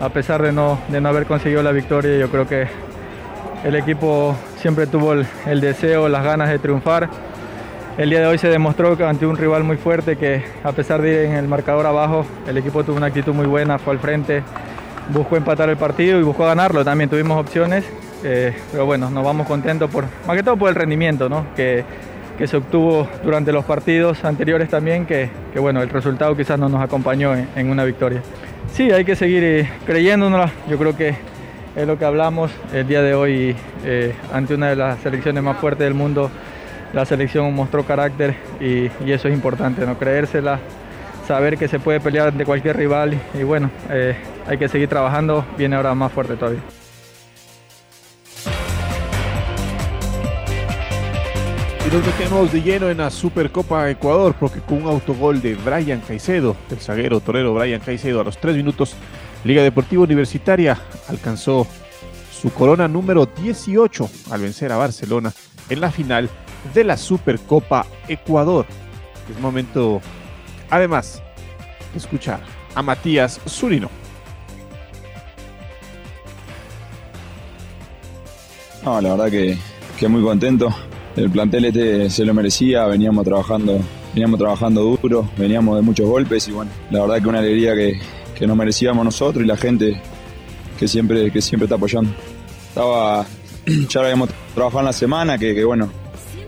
A 0.00 0.08
pesar 0.10 0.42
de 0.42 0.52
no, 0.52 0.78
de 0.88 1.00
no 1.00 1.08
haber 1.08 1.26
conseguido 1.26 1.62
la 1.62 1.72
victoria, 1.72 2.18
yo 2.18 2.28
creo 2.30 2.46
que 2.46 2.66
el 3.64 3.74
equipo 3.74 4.36
siempre 4.56 4.86
tuvo 4.86 5.14
el, 5.14 5.60
deseo, 5.60 6.08
las 6.08 6.22
ganas 6.22 6.50
de 6.50 6.58
triunfar 6.58 7.08
el 7.98 8.10
día 8.10 8.20
de 8.20 8.26
hoy 8.26 8.36
se 8.36 8.48
demostró 8.48 8.94
que 8.94 9.04
ante 9.04 9.24
un 9.24 9.38
rival 9.38 9.64
muy 9.64 9.78
fuerte 9.78 10.16
que 10.16 10.44
a 10.62 10.72
pesar 10.72 11.00
de 11.00 11.08
ir 11.08 11.16
en 11.30 11.32
el 11.32 11.48
marcador 11.48 11.86
abajo, 11.86 12.26
el 12.46 12.58
equipo 12.58 12.84
tuvo 12.84 12.98
una 12.98 13.06
actitud 13.06 13.32
muy 13.32 13.46
buena, 13.46 13.78
fue 13.78 13.94
al 13.94 14.00
frente, 14.00 14.42
buscó 15.14 15.38
empatar 15.38 15.70
el 15.70 15.78
partido 15.78 16.20
y 16.20 16.22
buscó 16.22 16.44
ganarlo. 16.44 16.84
También 16.84 17.08
tuvimos 17.08 17.40
opciones, 17.40 17.86
eh, 18.22 18.54
pero 18.70 18.84
bueno, 18.84 19.08
nos 19.08 19.24
vamos 19.24 19.46
contentos 19.46 19.90
por, 19.90 20.04
más 20.26 20.36
que 20.36 20.42
todo 20.42 20.58
por 20.58 20.68
el 20.68 20.74
rendimiento 20.74 21.30
¿no? 21.30 21.46
que, 21.56 21.84
que 22.36 22.46
se 22.46 22.58
obtuvo 22.58 23.08
durante 23.24 23.50
los 23.50 23.64
partidos 23.64 24.22
anteriores 24.26 24.68
también, 24.68 25.06
que, 25.06 25.30
que 25.54 25.58
bueno, 25.58 25.80
el 25.80 25.88
resultado 25.88 26.36
quizás 26.36 26.58
no 26.58 26.68
nos 26.68 26.82
acompañó 26.82 27.34
en 27.34 27.70
una 27.70 27.84
victoria. 27.84 28.20
Sí, 28.72 28.90
hay 28.90 29.04
que 29.04 29.16
seguir 29.16 29.42
eh, 29.42 29.70
creyéndonos, 29.86 30.50
yo 30.68 30.76
creo 30.78 30.96
que 30.96 31.14
es 31.76 31.86
lo 31.86 31.98
que 31.98 32.04
hablamos 32.04 32.50
el 32.72 32.86
día 32.86 33.02
de 33.02 33.14
hoy 33.14 33.56
eh, 33.84 34.14
ante 34.32 34.54
una 34.54 34.68
de 34.68 34.76
las 34.76 34.98
selecciones 35.00 35.42
más 35.42 35.58
fuertes 35.58 35.84
del 35.84 35.94
mundo. 35.94 36.30
La 36.92 37.04
selección 37.04 37.52
mostró 37.54 37.84
carácter 37.84 38.34
y, 38.60 38.86
eso 39.10 39.28
es 39.28 39.34
importante, 39.34 39.84
no 39.84 39.98
creérsela, 39.98 40.58
saber 41.26 41.58
que 41.58 41.68
se 41.68 41.78
puede 41.78 42.00
pelear 42.00 42.28
ante 42.28 42.44
cualquier 42.44 42.76
rival 42.76 43.14
y, 43.14 43.38
y 43.38 43.42
bueno, 43.42 43.70
eh, 43.90 44.16
hay 44.46 44.58
que 44.58 44.68
seguir 44.68 44.88
trabajando, 44.88 45.44
viene 45.58 45.76
ahora 45.76 45.94
más 45.94 46.12
fuerte 46.12 46.36
todavía. 46.36 46.60
Y 51.86 51.88
nos 51.88 52.04
metemos 52.04 52.52
de 52.52 52.62
lleno 52.62 52.90
en 52.90 52.98
la 52.98 53.12
Supercopa 53.12 53.88
Ecuador 53.88 54.34
porque 54.40 54.58
con 54.60 54.82
un 54.82 54.88
autogol 54.88 55.40
de 55.40 55.54
Brian 55.54 56.00
Caicedo, 56.00 56.56
el 56.68 56.78
zaguero 56.78 57.20
torero 57.20 57.54
Brian 57.54 57.80
Caicedo 57.80 58.20
a 58.20 58.24
los 58.24 58.38
tres 58.38 58.56
minutos, 58.56 58.96
Liga 59.44 59.62
Deportiva 59.62 60.02
Universitaria 60.02 60.76
alcanzó 61.06 61.64
su 62.32 62.50
corona 62.52 62.88
número 62.88 63.26
18 63.26 64.10
al 64.32 64.40
vencer 64.40 64.72
a 64.72 64.78
Barcelona 64.78 65.32
en 65.68 65.80
la 65.80 65.92
final 65.92 66.28
de 66.74 66.82
la 66.82 66.96
Supercopa 66.96 67.86
Ecuador. 68.08 68.66
Es 69.30 69.38
momento, 69.38 70.00
además, 70.70 71.22
de 71.92 71.98
escuchar 71.98 72.40
a 72.74 72.82
Matías 72.82 73.40
Zurino. 73.48 73.90
No, 78.84 79.00
la 79.00 79.10
verdad 79.10 79.30
que, 79.30 79.56
que, 79.96 80.08
muy 80.08 80.22
contento. 80.22 80.74
El 81.16 81.30
plantel 81.30 81.64
este 81.64 82.10
se 82.10 82.24
lo 82.26 82.34
merecía, 82.34 82.84
veníamos 82.86 83.24
trabajando, 83.24 83.80
veníamos 84.12 84.38
trabajando 84.38 84.98
duro, 85.00 85.28
veníamos 85.38 85.76
de 85.76 85.82
muchos 85.82 86.06
golpes 86.06 86.46
y 86.48 86.52
bueno, 86.52 86.70
la 86.90 87.00
verdad 87.00 87.22
que 87.22 87.28
una 87.28 87.38
alegría 87.38 87.74
que, 87.74 87.98
que 88.38 88.46
nos 88.46 88.54
merecíamos 88.54 89.02
nosotros 89.02 89.42
y 89.42 89.46
la 89.46 89.56
gente 89.56 90.00
que 90.78 90.86
siempre, 90.86 91.30
que 91.30 91.40
siempre 91.40 91.64
está 91.64 91.76
apoyando. 91.76 92.10
Estaba, 92.68 93.24
ya 93.88 94.00
lo 94.00 94.06
habíamos 94.06 94.30
trabajado 94.54 94.80
en 94.80 94.86
la 94.86 94.92
semana, 94.92 95.38
que, 95.38 95.54
que 95.54 95.64
bueno, 95.64 95.90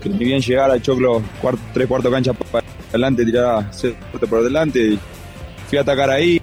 que 0.01 0.09
ni 0.09 0.19
bien 0.19 0.39
llegar 0.39 0.69
al 0.69 0.81
Choclo 0.83 1.21
cuarto, 1.41 1.61
tres 1.73 1.87
cuartos 1.87 2.11
cancha 2.11 2.33
para 2.33 2.63
adelante, 2.89 3.25
tirar 3.25 3.71
por 4.29 4.43
delante 4.43 4.79
y 4.79 4.99
fui 5.67 5.79
a 5.79 5.81
atacar 5.81 6.11
ahí. 6.11 6.39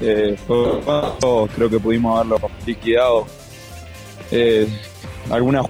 Eh, 0.00 0.36
creo 1.54 1.70
que 1.70 1.78
pudimos 1.78 2.18
haberlo 2.18 2.50
liquidado 2.66 3.24
eh, 4.32 4.66
algunas 5.30 5.66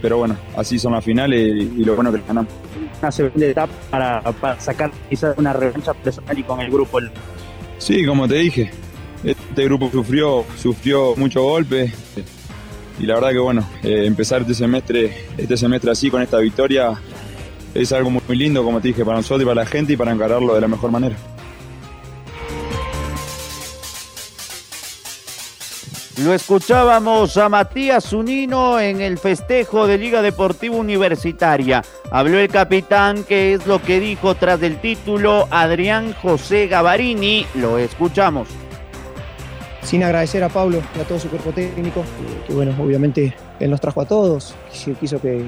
pero 0.00 0.18
bueno, 0.18 0.36
así 0.56 0.78
son 0.78 0.92
las 0.92 1.04
finales 1.04 1.40
y, 1.40 1.80
y 1.80 1.84
lo 1.84 1.94
bueno 1.94 2.12
que 2.12 2.20
ganamos. 2.26 2.52
Una 3.00 3.12
segunda 3.12 3.46
etapa 3.46 3.72
para, 3.90 4.22
para 4.32 4.60
sacar 4.60 4.90
quizás 5.10 5.36
una 5.36 5.52
revancha 5.52 5.92
personal 5.94 6.38
y 6.38 6.42
con 6.42 6.60
el 6.60 6.70
grupo. 6.70 7.00
Sí, 7.78 8.06
como 8.06 8.26
te 8.26 8.36
dije, 8.36 8.70
este 9.22 9.64
grupo 9.64 9.90
sufrió, 9.90 10.44
sufrió 10.56 11.14
muchos 11.16 11.42
golpes 11.42 11.92
y 12.98 13.06
la 13.06 13.14
verdad 13.14 13.30
que 13.30 13.38
bueno, 13.38 13.68
eh, 13.82 14.06
empezar 14.06 14.42
este 14.42 14.54
semestre, 14.54 15.26
este 15.36 15.56
semestre 15.56 15.90
así 15.90 16.10
con 16.10 16.22
esta 16.22 16.38
victoria 16.38 16.92
es 17.74 17.92
algo 17.92 18.10
muy, 18.10 18.22
muy 18.26 18.36
lindo, 18.36 18.62
como 18.62 18.80
te 18.80 18.88
dije, 18.88 19.04
para 19.04 19.18
nosotros 19.18 19.42
y 19.42 19.46
para 19.46 19.62
la 19.62 19.66
gente 19.66 19.92
y 19.92 19.96
para 19.96 20.12
encararlo 20.12 20.54
de 20.54 20.60
la 20.60 20.68
mejor 20.68 20.90
manera. 20.90 21.16
Lo 26.24 26.32
escuchábamos 26.32 27.36
a 27.36 27.50
Matías 27.50 28.08
Zunino 28.08 28.80
en 28.80 29.02
el 29.02 29.18
festejo 29.18 29.86
de 29.86 29.98
Liga 29.98 30.22
Deportiva 30.22 30.74
Universitaria. 30.74 31.82
Habló 32.10 32.38
el 32.38 32.48
capitán, 32.48 33.24
que 33.24 33.52
es 33.52 33.66
lo 33.66 33.82
que 33.82 34.00
dijo 34.00 34.34
tras 34.34 34.62
el 34.62 34.80
título 34.80 35.46
Adrián 35.50 36.14
José 36.22 36.66
Gavarini. 36.66 37.44
Lo 37.56 37.76
escuchamos 37.76 38.48
sin 39.82 40.02
agradecer 40.02 40.42
a 40.42 40.48
Pablo 40.48 40.80
y 40.96 41.00
a 41.00 41.04
todo 41.04 41.18
su 41.18 41.28
cuerpo 41.28 41.52
técnico, 41.52 42.02
que 42.46 42.54
bueno, 42.54 42.74
obviamente 42.82 43.34
él 43.60 43.70
nos 43.70 43.82
trajo 43.82 44.00
a 44.00 44.06
todos, 44.06 44.54
quiso 44.98 45.20
que, 45.20 45.44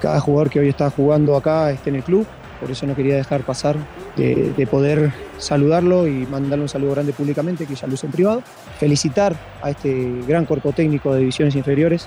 cada 0.00 0.20
jugador 0.20 0.50
que 0.50 0.60
hoy 0.60 0.68
está 0.68 0.88
jugando 0.90 1.34
acá 1.34 1.72
esté 1.72 1.90
en 1.90 1.96
el 1.96 2.04
club, 2.04 2.24
por 2.60 2.70
eso 2.70 2.86
no 2.86 2.94
quería 2.94 3.16
dejar 3.16 3.42
pasar 3.42 3.76
de, 4.16 4.52
de, 4.56 4.66
poder 4.66 5.12
saludarlo 5.38 6.06
y 6.06 6.26
mandarle 6.26 6.62
un 6.62 6.68
saludo 6.68 6.92
grande 6.92 7.12
públicamente, 7.12 7.66
que 7.66 7.74
ya 7.74 7.86
lo 7.86 7.94
hice 7.94 8.06
en 8.06 8.12
privado, 8.12 8.42
felicitar 8.78 9.36
a 9.62 9.70
este 9.70 10.22
gran 10.26 10.44
cuerpo 10.44 10.72
técnico 10.72 11.12
de 11.12 11.20
divisiones 11.20 11.54
inferiores, 11.56 12.06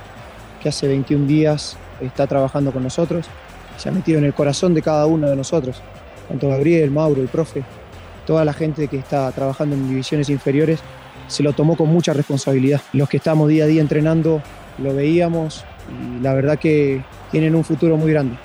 que 0.62 0.70
hace 0.70 0.88
21 0.88 1.28
días 1.28 1.78
está 2.02 2.28
trabajando 2.28 2.72
con 2.72 2.84
nosotros, 2.84 3.26
se 3.78 3.90
ha 3.90 3.92
metido 3.92 4.18
en 4.18 4.26
el 4.26 4.34
corazón 4.34 4.74
de 4.74 4.82
cada 4.82 5.06
uno 5.06 5.30
de 5.30 5.36
nosotros, 5.36 5.82
tanto 6.28 6.50
Gabriel, 6.50 6.92
Mauro, 6.92 7.22
el 7.22 7.28
profe, 7.28 7.64
toda 8.26 8.44
la 8.44 8.54
gente 8.54 8.88
que 8.88 8.98
está 8.98 9.32
trabajando 9.32 9.76
en 9.76 9.88
divisiones 9.88 10.30
inferiores 10.30 10.80
se 11.28 11.44
lo 11.44 11.54
tomó 11.54 11.76
con 11.76 11.90
mucha 11.90 12.14
responsabilidad. 12.14 12.82
Los 12.94 13.10
que 13.10 13.18
estamos 13.18 13.50
día 13.50 13.66
a 13.66 13.68
día 13.68 13.82
entrenando 13.82 14.42
lo 14.78 14.94
veíamos 14.94 15.66
y 15.90 16.22
la 16.22 16.34
verdad 16.34 16.58
que 16.60 17.04
tienen 17.32 17.56
un 17.56 17.64
futuro 17.64 17.98
muy 17.98 18.12
grande 18.12 18.38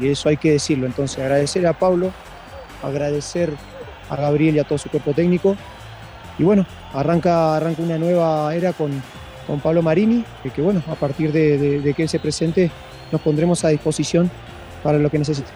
y 0.00 0.08
eso 0.08 0.28
hay 0.28 0.36
que 0.36 0.52
decirlo. 0.52 0.86
Entonces 0.86 1.18
agradecer 1.18 1.66
a 1.66 1.72
Pablo, 1.72 2.12
agradecer 2.82 3.52
a 4.08 4.16
Gabriel 4.16 4.56
y 4.56 4.58
a 4.58 4.64
todo 4.64 4.78
su 4.78 4.90
cuerpo 4.90 5.12
técnico 5.12 5.56
y 6.38 6.42
bueno, 6.42 6.66
arranca, 6.94 7.56
arranca 7.56 7.82
una 7.82 7.98
nueva 7.98 8.54
era 8.54 8.72
con, 8.72 8.90
con 9.46 9.60
Pablo 9.60 9.82
Marini, 9.82 10.24
que, 10.42 10.50
que 10.50 10.62
bueno, 10.62 10.82
a 10.88 10.94
partir 10.94 11.32
de, 11.32 11.58
de, 11.58 11.80
de 11.80 11.94
que 11.94 12.04
él 12.04 12.08
se 12.08 12.18
presente 12.18 12.70
nos 13.12 13.20
pondremos 13.20 13.64
a 13.64 13.68
disposición 13.68 14.30
para 14.82 14.98
lo 14.98 15.10
que 15.10 15.18
necesite. 15.18 15.50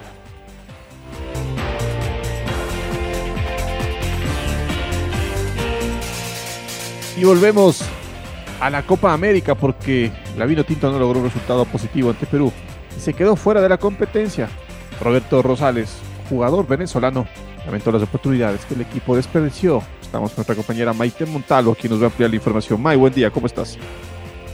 Y 7.17 7.25
volvemos 7.25 7.83
a 8.61 8.71
la 8.71 8.83
Copa 8.83 9.13
América 9.13 9.55
porque 9.55 10.11
la 10.37 10.47
Vino 10.47 10.65
Tinto 10.65 10.91
no 10.91 10.99
logró 10.99 11.21
un 11.21 11.27
resultado 11.27 11.65
positivo 11.65 12.11
ante 12.11 12.27
Perú. 12.27 12.53
Se 12.99 13.15
quedó 13.15 13.37
fuera 13.37 13.61
de 13.61 13.69
la 13.69 13.79
competencia. 13.79 14.49
Roberto 15.01 15.43
Rosales, 15.43 15.97
jugador 16.29 16.67
venezolano, 16.67 17.27
lamentó 17.67 17.93
las 17.93 18.03
oportunidades 18.03 18.65
que 18.65 18.75
el 18.75 18.81
equipo 18.83 19.17
desperdició. 19.17 19.83
Estamos 20.01 20.31
con 20.31 20.39
nuestra 20.39 20.55
compañera 20.55 20.93
Maite 20.93 21.27
Montalvo, 21.27 21.75
quien 21.75 21.93
nos 21.93 22.01
va 22.01 22.07
a 22.07 22.09
ampliar 22.09 22.31
la 22.31 22.37
información. 22.37 22.81
May, 22.81 22.97
buen 22.97 23.13
día, 23.13 23.31
¿cómo 23.31 23.47
estás? 23.47 23.77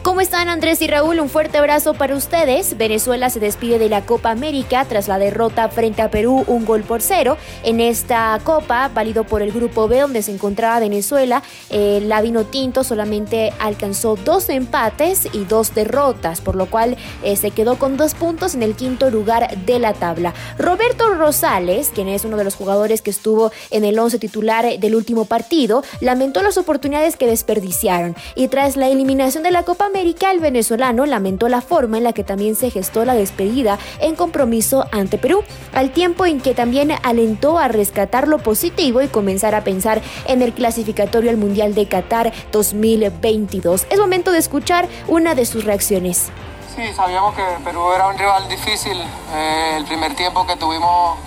¿Cómo 0.02 0.23
están 0.23 0.49
Andrés 0.49 0.80
y 0.80 0.87
Raúl? 0.87 1.21
Un 1.21 1.28
fuerte 1.28 1.59
abrazo 1.59 1.92
para 1.92 2.16
ustedes. 2.16 2.78
Venezuela 2.78 3.28
se 3.28 3.38
despide 3.38 3.78
de 3.78 3.90
la 3.90 4.07
Copa 4.07 4.30
América 4.30 4.87
tras 4.87 5.09
la 5.09 5.19
derrota 5.19 5.69
frente 5.69 6.00
a 6.00 6.11
Perú, 6.11 6.42
un 6.47 6.64
gol 6.64 6.85
por 6.85 7.02
cero. 7.02 7.37
En 7.64 7.80
esta 7.80 8.40
Copa, 8.42 8.90
válido 8.95 9.25
por 9.25 9.42
el 9.42 9.52
Grupo 9.52 9.88
B, 9.88 10.00
donde 10.00 10.23
se 10.23 10.33
encontraba 10.33 10.80
Venezuela, 10.80 11.42
eh, 11.69 12.00
la 12.02 12.23
Vino 12.23 12.45
Tinto 12.45 12.83
solamente 12.83 13.52
alcanzó 13.59 14.16
dos 14.16 14.49
empates 14.49 15.28
y 15.35 15.45
dos 15.45 15.75
derrotas, 15.75 16.40
por 16.40 16.57
lo 16.57 16.64
cual 16.64 16.97
eh, 17.23 17.37
se 17.37 17.50
quedó 17.50 17.78
con 17.78 17.99
dos 17.99 18.14
puntos 18.14 18.54
en 18.54 18.62
el 18.62 18.76
quinto 18.76 19.11
lugar 19.11 19.54
de 19.66 19.78
la 19.78 19.92
tabla. 19.92 20.33
Roberto 20.59 21.12
Rosales, 21.12 21.90
quien 21.95 22.09
es 22.09 22.25
uno 22.25 22.38
de 22.38 22.45
los 22.45 22.54
jugadores 22.54 23.02
que 23.02 23.11
estuvo 23.11 23.52
en 23.71 23.85
el 23.85 23.99
once 23.99 24.19
titular 24.19 24.78
del 24.78 24.95
último 24.95 25.26
partido, 25.26 25.85
lamentó 26.00 26.40
las 26.40 26.57
oportunidades 26.57 27.16
que 27.16 27.26
desperdiciaron 27.26 28.16
y 28.35 28.49
tras 28.49 28.78
la 28.78 28.88
eliminación 28.88 29.42
de 29.42 29.50
la 29.50 29.62
Copa 29.62 29.89
América, 29.90 30.30
el 30.30 30.38
venezolano 30.38 31.04
lamentó 31.04 31.49
la 31.49 31.61
forma 31.61 31.99
en 31.99 32.04
la 32.04 32.12
que 32.12 32.23
también 32.23 32.54
se 32.54 32.70
gestó 32.70 33.04
la 33.04 33.14
despedida 33.14 33.76
en 33.99 34.14
compromiso 34.14 34.87
ante 34.92 35.18
Perú, 35.18 35.42
al 35.73 35.90
tiempo 35.90 36.26
en 36.26 36.40
que 36.40 36.54
también 36.54 36.92
alentó 37.02 37.59
a 37.59 37.66
rescatar 37.66 38.28
lo 38.28 38.38
positivo 38.38 39.02
y 39.02 39.09
comenzar 39.09 39.56
a 39.56 39.64
pensar 39.64 40.00
en 40.26 40.42
el 40.42 40.52
clasificatorio 40.52 41.28
al 41.30 41.38
Mundial 41.38 41.75
de 41.75 41.88
Qatar 41.88 42.32
2022. 42.52 43.88
Es 43.90 43.99
momento 43.99 44.30
de 44.30 44.38
escuchar 44.38 44.88
una 45.09 45.35
de 45.35 45.44
sus 45.44 45.64
reacciones. 45.64 46.30
Sí, 46.76 46.82
sabíamos 46.94 47.35
que 47.35 47.42
Perú 47.64 47.90
era 47.92 48.06
un 48.06 48.16
rival 48.16 48.49
difícil. 48.49 48.97
Eh, 49.35 49.75
el 49.76 49.85
primer 49.87 50.14
tiempo 50.14 50.47
que 50.47 50.54
tuvimos 50.54 51.18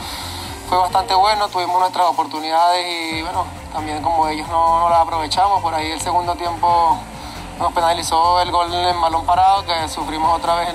fue 0.70 0.78
bastante 0.78 1.14
bueno, 1.14 1.50
tuvimos 1.50 1.82
nuestras 1.82 2.08
oportunidades 2.08 2.86
y 2.88 3.22
bueno, 3.24 3.46
también 3.74 4.02
como 4.02 4.26
ellos 4.30 4.48
no, 4.48 4.80
no 4.80 4.90
las 4.90 5.02
aprovechamos, 5.02 5.62
por 5.62 5.74
ahí 5.74 5.92
el 5.92 6.00
segundo 6.00 6.34
tiempo 6.36 6.98
nos 7.60 7.74
penalizó 7.74 8.42
el 8.42 8.52
gol 8.52 8.74
en 8.74 9.02
balón 9.02 9.26
parado, 9.26 9.66
que 9.66 9.88
sufrimos 9.90 10.38
otra 10.38 10.56
vez 10.56 10.74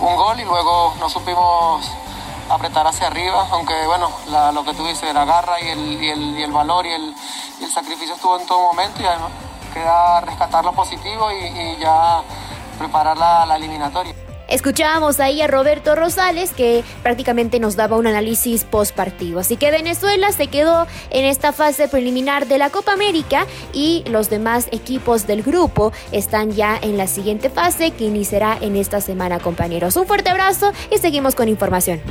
un 0.00 0.16
gol 0.16 0.40
y 0.40 0.44
luego 0.44 0.94
no 0.98 1.08
supimos 1.08 1.86
apretar 2.50 2.86
hacia 2.86 3.06
arriba, 3.06 3.46
aunque 3.50 3.86
bueno, 3.86 4.10
lo 4.52 4.64
que 4.64 4.74
tú 4.74 4.84
dices, 4.86 5.12
la 5.14 5.24
garra 5.24 5.60
y 5.60 5.68
el, 5.68 6.02
y 6.02 6.08
el, 6.10 6.38
y 6.38 6.42
el 6.42 6.52
valor 6.52 6.86
y 6.86 6.92
el, 6.92 7.14
el, 7.60 7.70
sacrificio 7.70 8.14
estuvo 8.14 8.38
en 8.38 8.46
todo 8.46 8.60
momento 8.60 9.00
y 9.00 9.06
además 9.06 9.30
queda 9.72 10.20
rescatar 10.20 10.64
lo 10.64 10.72
positivo 10.72 11.30
y, 11.32 11.76
ya 11.78 12.22
preparar 12.78 13.16
la 13.16 13.56
eliminatoria. 13.56 14.21
Escuchábamos 14.52 15.18
ahí 15.18 15.40
a 15.40 15.46
Roberto 15.46 15.94
Rosales 15.94 16.50
que 16.50 16.84
prácticamente 17.02 17.58
nos 17.58 17.74
daba 17.74 17.96
un 17.96 18.06
análisis 18.06 18.64
post 18.64 18.94
partido. 18.94 19.40
Así 19.40 19.56
que 19.56 19.70
Venezuela 19.70 20.30
se 20.30 20.48
quedó 20.48 20.86
en 21.08 21.24
esta 21.24 21.54
fase 21.54 21.88
preliminar 21.88 22.46
de 22.46 22.58
la 22.58 22.68
Copa 22.68 22.92
América 22.92 23.46
y 23.72 24.04
los 24.10 24.28
demás 24.28 24.68
equipos 24.70 25.26
del 25.26 25.42
grupo 25.42 25.94
están 26.12 26.52
ya 26.52 26.78
en 26.82 26.98
la 26.98 27.06
siguiente 27.06 27.48
fase 27.48 27.92
que 27.92 28.04
iniciará 28.04 28.58
en 28.60 28.76
esta 28.76 29.00
semana, 29.00 29.38
compañeros. 29.38 29.96
Un 29.96 30.06
fuerte 30.06 30.28
abrazo 30.28 30.70
y 30.94 30.98
seguimos 30.98 31.34
con 31.34 31.48
información. 31.48 32.02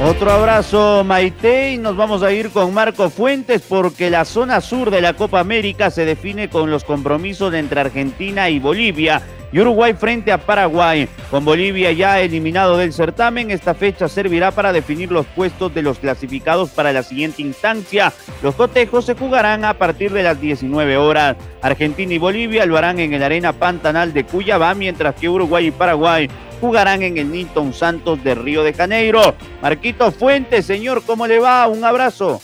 Otro 0.00 0.30
abrazo, 0.30 1.02
Maite, 1.02 1.72
y 1.72 1.78
nos 1.78 1.96
vamos 1.96 2.22
a 2.22 2.30
ir 2.30 2.50
con 2.50 2.72
Marco 2.72 3.10
Fuentes 3.10 3.62
porque 3.68 4.08
la 4.08 4.24
zona 4.24 4.60
sur 4.60 4.92
de 4.92 5.00
la 5.00 5.14
Copa 5.14 5.40
América 5.40 5.90
se 5.90 6.04
define 6.04 6.48
con 6.48 6.70
los 6.70 6.84
compromisos 6.84 7.52
entre 7.54 7.80
Argentina 7.80 8.48
y 8.48 8.60
Bolivia 8.60 9.20
y 9.52 9.60
Uruguay 9.60 9.94
frente 9.94 10.32
a 10.32 10.38
Paraguay. 10.38 11.08
Con 11.30 11.44
Bolivia 11.44 11.92
ya 11.92 12.20
eliminado 12.20 12.76
del 12.76 12.92
certamen, 12.92 13.50
esta 13.50 13.74
fecha 13.74 14.08
servirá 14.08 14.50
para 14.50 14.72
definir 14.72 15.10
los 15.10 15.26
puestos 15.26 15.74
de 15.74 15.82
los 15.82 15.98
clasificados 15.98 16.70
para 16.70 16.92
la 16.92 17.02
siguiente 17.02 17.42
instancia. 17.42 18.12
Los 18.42 18.54
cotejos 18.54 19.04
se 19.04 19.14
jugarán 19.14 19.64
a 19.64 19.74
partir 19.74 20.12
de 20.12 20.22
las 20.22 20.40
19 20.40 20.96
horas. 20.96 21.36
Argentina 21.62 22.14
y 22.14 22.18
Bolivia 22.18 22.66
lo 22.66 22.76
harán 22.76 22.98
en 22.98 23.12
el 23.12 23.22
Arena 23.22 23.52
Pantanal 23.52 24.12
de 24.12 24.24
Cuyabá, 24.24 24.74
mientras 24.74 25.14
que 25.14 25.28
Uruguay 25.28 25.66
y 25.66 25.70
Paraguay 25.70 26.28
jugarán 26.60 27.02
en 27.02 27.18
el 27.18 27.30
Nilton 27.30 27.72
Santos 27.72 28.22
de 28.24 28.34
Río 28.34 28.62
de 28.62 28.72
Janeiro. 28.72 29.34
Marquito 29.62 30.10
Fuentes, 30.10 30.66
señor, 30.66 31.02
¿cómo 31.06 31.26
le 31.26 31.38
va? 31.38 31.66
Un 31.68 31.84
abrazo. 31.84 32.40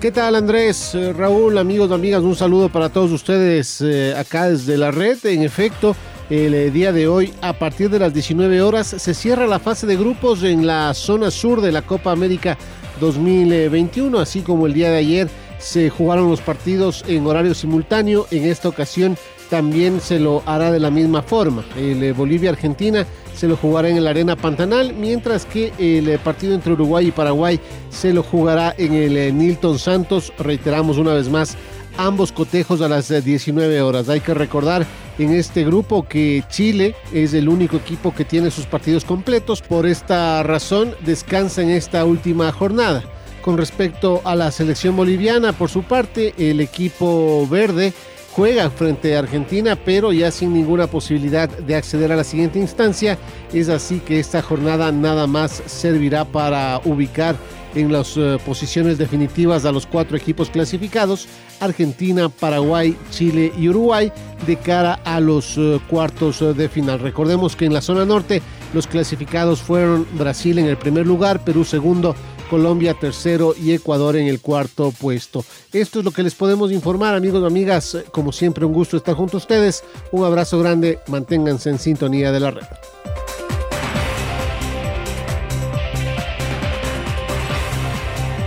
¿Qué 0.00 0.12
tal 0.12 0.34
Andrés, 0.34 0.94
eh, 0.94 1.14
Raúl, 1.14 1.56
amigos, 1.56 1.90
amigas? 1.90 2.22
Un 2.22 2.36
saludo 2.36 2.68
para 2.68 2.90
todos 2.90 3.10
ustedes 3.10 3.80
eh, 3.80 4.14
acá 4.14 4.50
desde 4.50 4.76
la 4.76 4.90
red. 4.90 5.16
En 5.24 5.42
efecto, 5.42 5.96
el 6.30 6.54
eh, 6.54 6.70
día 6.70 6.92
de 6.92 7.06
hoy, 7.06 7.32
a 7.42 7.52
partir 7.52 7.90
de 7.90 7.98
las 7.98 8.14
19 8.14 8.62
horas, 8.62 8.86
se 8.86 9.14
cierra 9.14 9.46
la 9.46 9.58
fase 9.58 9.86
de 9.86 9.96
grupos 9.96 10.42
en 10.42 10.66
la 10.66 10.94
zona 10.94 11.30
sur 11.30 11.60
de 11.60 11.72
la 11.72 11.82
Copa 11.82 12.12
América 12.12 12.56
2021, 13.00 14.18
así 14.18 14.40
como 14.40 14.66
el 14.66 14.72
día 14.72 14.90
de 14.90 14.98
ayer 14.98 15.28
se 15.58 15.90
jugaron 15.90 16.30
los 16.30 16.40
partidos 16.40 17.04
en 17.08 17.26
horario 17.26 17.54
simultáneo. 17.54 18.26
En 18.30 18.44
esta 18.44 18.68
ocasión 18.68 19.16
también 19.50 20.00
se 20.00 20.18
lo 20.18 20.42
hará 20.46 20.72
de 20.72 20.80
la 20.80 20.90
misma 20.90 21.22
forma. 21.22 21.64
El 21.76 22.12
Bolivia-Argentina 22.12 23.06
se 23.34 23.48
lo 23.48 23.56
jugará 23.56 23.88
en 23.88 23.96
el 23.96 24.06
Arena 24.06 24.36
Pantanal, 24.36 24.94
mientras 24.94 25.44
que 25.44 25.72
el 25.78 26.08
eh, 26.08 26.18
partido 26.18 26.54
entre 26.54 26.72
Uruguay 26.72 27.08
y 27.08 27.12
Paraguay 27.12 27.60
se 27.90 28.12
lo 28.12 28.22
jugará 28.22 28.74
en 28.78 28.94
el 28.94 29.16
eh, 29.16 29.32
Nilton 29.32 29.78
Santos. 29.78 30.32
Reiteramos 30.38 30.98
una 30.98 31.14
vez 31.14 31.28
más, 31.28 31.56
ambos 31.96 32.32
cotejos 32.32 32.80
a 32.80 32.88
las 32.88 33.08
19 33.08 33.76
eh, 33.76 33.82
horas. 33.82 34.08
Hay 34.08 34.20
que 34.20 34.34
recordar 34.34 34.86
en 35.18 35.32
este 35.32 35.64
grupo 35.64 36.06
que 36.06 36.44
Chile 36.48 36.94
es 37.12 37.34
el 37.34 37.48
único 37.48 37.76
equipo 37.76 38.14
que 38.14 38.24
tiene 38.24 38.50
sus 38.50 38.66
partidos 38.66 39.04
completos. 39.04 39.62
Por 39.62 39.86
esta 39.86 40.42
razón 40.42 40.94
descansa 41.04 41.62
en 41.62 41.70
esta 41.70 42.04
última 42.04 42.50
jornada. 42.52 43.02
Con 43.42 43.58
respecto 43.58 44.22
a 44.24 44.34
la 44.34 44.50
selección 44.50 44.96
boliviana, 44.96 45.52
por 45.52 45.68
su 45.68 45.82
parte, 45.82 46.34
el 46.38 46.60
equipo 46.60 47.46
verde 47.46 47.92
juega 48.32 48.70
frente 48.70 49.14
a 49.14 49.20
Argentina, 49.20 49.76
pero 49.76 50.12
ya 50.12 50.30
sin 50.30 50.52
ninguna 50.52 50.86
posibilidad 50.86 51.48
de 51.48 51.76
acceder 51.76 52.10
a 52.10 52.16
la 52.16 52.24
siguiente 52.24 52.58
instancia. 52.58 53.18
Es 53.52 53.68
así 53.68 54.00
que 54.00 54.18
esta 54.18 54.42
jornada 54.42 54.90
nada 54.90 55.26
más 55.26 55.62
servirá 55.66 56.24
para 56.24 56.80
ubicar 56.84 57.36
en 57.74 57.92
las 57.92 58.16
eh, 58.16 58.38
posiciones 58.44 58.98
definitivas 58.98 59.64
a 59.64 59.72
los 59.72 59.86
cuatro 59.86 60.16
equipos 60.16 60.50
clasificados, 60.50 61.26
Argentina, 61.60 62.28
Paraguay, 62.28 62.96
Chile 63.10 63.52
y 63.58 63.68
Uruguay, 63.68 64.12
de 64.46 64.56
cara 64.56 65.00
a 65.04 65.20
los 65.20 65.56
eh, 65.56 65.80
cuartos 65.88 66.42
eh, 66.42 66.54
de 66.54 66.68
final. 66.68 67.00
Recordemos 67.00 67.56
que 67.56 67.64
en 67.64 67.72
la 67.72 67.80
zona 67.80 68.04
norte 68.04 68.42
los 68.72 68.86
clasificados 68.86 69.60
fueron 69.60 70.06
Brasil 70.14 70.58
en 70.58 70.66
el 70.66 70.76
primer 70.76 71.06
lugar, 71.06 71.44
Perú 71.44 71.64
segundo, 71.64 72.14
Colombia 72.50 72.94
tercero 72.94 73.54
y 73.60 73.72
Ecuador 73.72 74.16
en 74.16 74.26
el 74.26 74.40
cuarto 74.40 74.92
puesto. 74.92 75.44
Esto 75.72 75.98
es 75.98 76.04
lo 76.04 76.10
que 76.10 76.22
les 76.22 76.34
podemos 76.34 76.70
informar, 76.72 77.14
amigos 77.14 77.42
y 77.42 77.46
amigas. 77.46 77.96
Como 78.12 78.32
siempre, 78.32 78.64
un 78.64 78.72
gusto 78.72 78.96
estar 78.96 79.14
junto 79.14 79.36
a 79.36 79.40
ustedes. 79.40 79.82
Un 80.12 80.24
abrazo 80.24 80.58
grande, 80.58 80.98
manténganse 81.08 81.70
en 81.70 81.78
sintonía 81.78 82.30
de 82.32 82.40
la 82.40 82.50
red. 82.50 82.66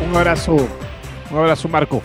Un 0.08 0.16
abrazo, 0.16 0.56
un 1.32 1.38
abrazo 1.38 1.68
Marco. 1.68 2.02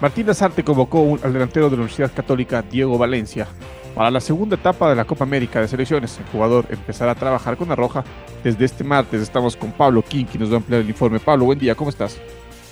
Martín 0.00 0.26
Lazarte 0.26 0.64
convocó 0.64 1.16
al 1.22 1.32
delantero 1.32 1.66
de 1.66 1.76
la 1.76 1.82
Universidad 1.82 2.12
Católica, 2.12 2.62
Diego 2.62 2.98
Valencia, 2.98 3.46
para 3.94 4.10
la 4.10 4.20
segunda 4.20 4.56
etapa 4.56 4.90
de 4.90 4.96
la 4.96 5.04
Copa 5.04 5.22
América 5.22 5.60
de 5.60 5.68
Selecciones. 5.68 6.18
El 6.18 6.26
jugador 6.26 6.66
empezará 6.68 7.12
a 7.12 7.14
trabajar 7.14 7.56
con 7.56 7.68
la 7.68 7.76
Roja 7.76 8.02
desde 8.42 8.64
este 8.64 8.82
martes. 8.82 9.22
Estamos 9.22 9.56
con 9.56 9.70
Pablo 9.70 10.02
King, 10.02 10.24
que 10.24 10.36
nos 10.36 10.50
va 10.50 10.54
a 10.54 10.56
ampliar 10.56 10.80
el 10.80 10.88
informe. 10.88 11.20
Pablo, 11.20 11.44
buen 11.44 11.58
día, 11.58 11.76
¿cómo 11.76 11.90
estás? 11.90 12.18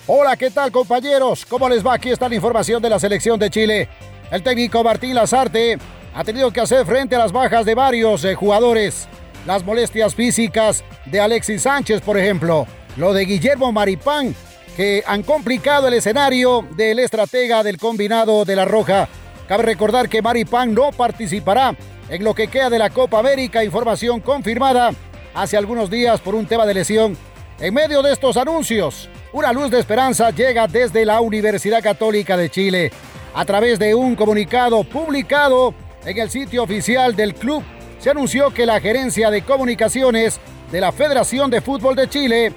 Hola, 0.08 0.36
¿qué 0.36 0.50
tal 0.50 0.72
compañeros? 0.72 1.46
¿Cómo 1.46 1.68
les 1.68 1.86
va? 1.86 1.94
Aquí 1.94 2.10
está 2.10 2.28
la 2.28 2.34
información 2.34 2.82
de 2.82 2.90
la 2.90 2.98
selección 2.98 3.38
de 3.38 3.50
Chile. 3.50 3.88
El 4.32 4.42
técnico 4.42 4.82
Martín 4.82 5.14
Lazarte 5.14 5.78
ha 6.12 6.24
tenido 6.24 6.50
que 6.50 6.60
hacer 6.60 6.84
frente 6.84 7.14
a 7.14 7.20
las 7.20 7.30
bajas 7.30 7.64
de 7.64 7.76
varios 7.76 8.24
eh, 8.24 8.34
jugadores. 8.34 9.08
Las 9.46 9.64
molestias 9.64 10.14
físicas 10.14 10.82
de 11.06 11.20
Alexis 11.20 11.62
Sánchez, 11.62 12.00
por 12.00 12.18
ejemplo. 12.18 12.66
Lo 12.96 13.12
de 13.14 13.24
Guillermo 13.24 13.72
Maripán, 13.72 14.34
que 14.76 15.02
han 15.06 15.22
complicado 15.22 15.88
el 15.88 15.94
escenario 15.94 16.66
del 16.76 16.98
estratega 16.98 17.62
del 17.62 17.78
combinado 17.78 18.44
de 18.44 18.56
la 18.56 18.64
Roja. 18.64 19.08
Cabe 19.46 19.64
recordar 19.64 20.08
que 20.08 20.22
Maripán 20.22 20.72
no 20.72 20.92
participará 20.92 21.74
en 22.08 22.24
lo 22.24 22.34
que 22.34 22.48
queda 22.48 22.70
de 22.70 22.78
la 22.78 22.90
Copa 22.90 23.18
América, 23.18 23.64
información 23.64 24.20
confirmada 24.20 24.90
hace 25.34 25.56
algunos 25.56 25.90
días 25.90 26.20
por 26.20 26.34
un 26.34 26.46
tema 26.46 26.66
de 26.66 26.74
lesión. 26.74 27.16
En 27.60 27.74
medio 27.74 28.02
de 28.02 28.12
estos 28.12 28.36
anuncios, 28.36 29.08
una 29.32 29.52
luz 29.52 29.70
de 29.70 29.78
esperanza 29.78 30.30
llega 30.30 30.66
desde 30.66 31.04
la 31.04 31.20
Universidad 31.20 31.82
Católica 31.82 32.36
de 32.36 32.50
Chile. 32.50 32.92
A 33.34 33.44
través 33.44 33.78
de 33.78 33.94
un 33.94 34.14
comunicado 34.14 34.84
publicado 34.84 35.74
en 36.04 36.18
el 36.18 36.30
sitio 36.30 36.64
oficial 36.64 37.14
del 37.16 37.34
club, 37.34 37.62
se 37.98 38.10
anunció 38.10 38.52
que 38.52 38.66
la 38.66 38.80
gerencia 38.80 39.30
de 39.30 39.42
comunicaciones 39.42 40.40
de 40.70 40.80
la 40.80 40.92
Federación 40.92 41.50
de 41.50 41.60
Fútbol 41.60 41.94
de 41.94 42.08
Chile 42.08 42.52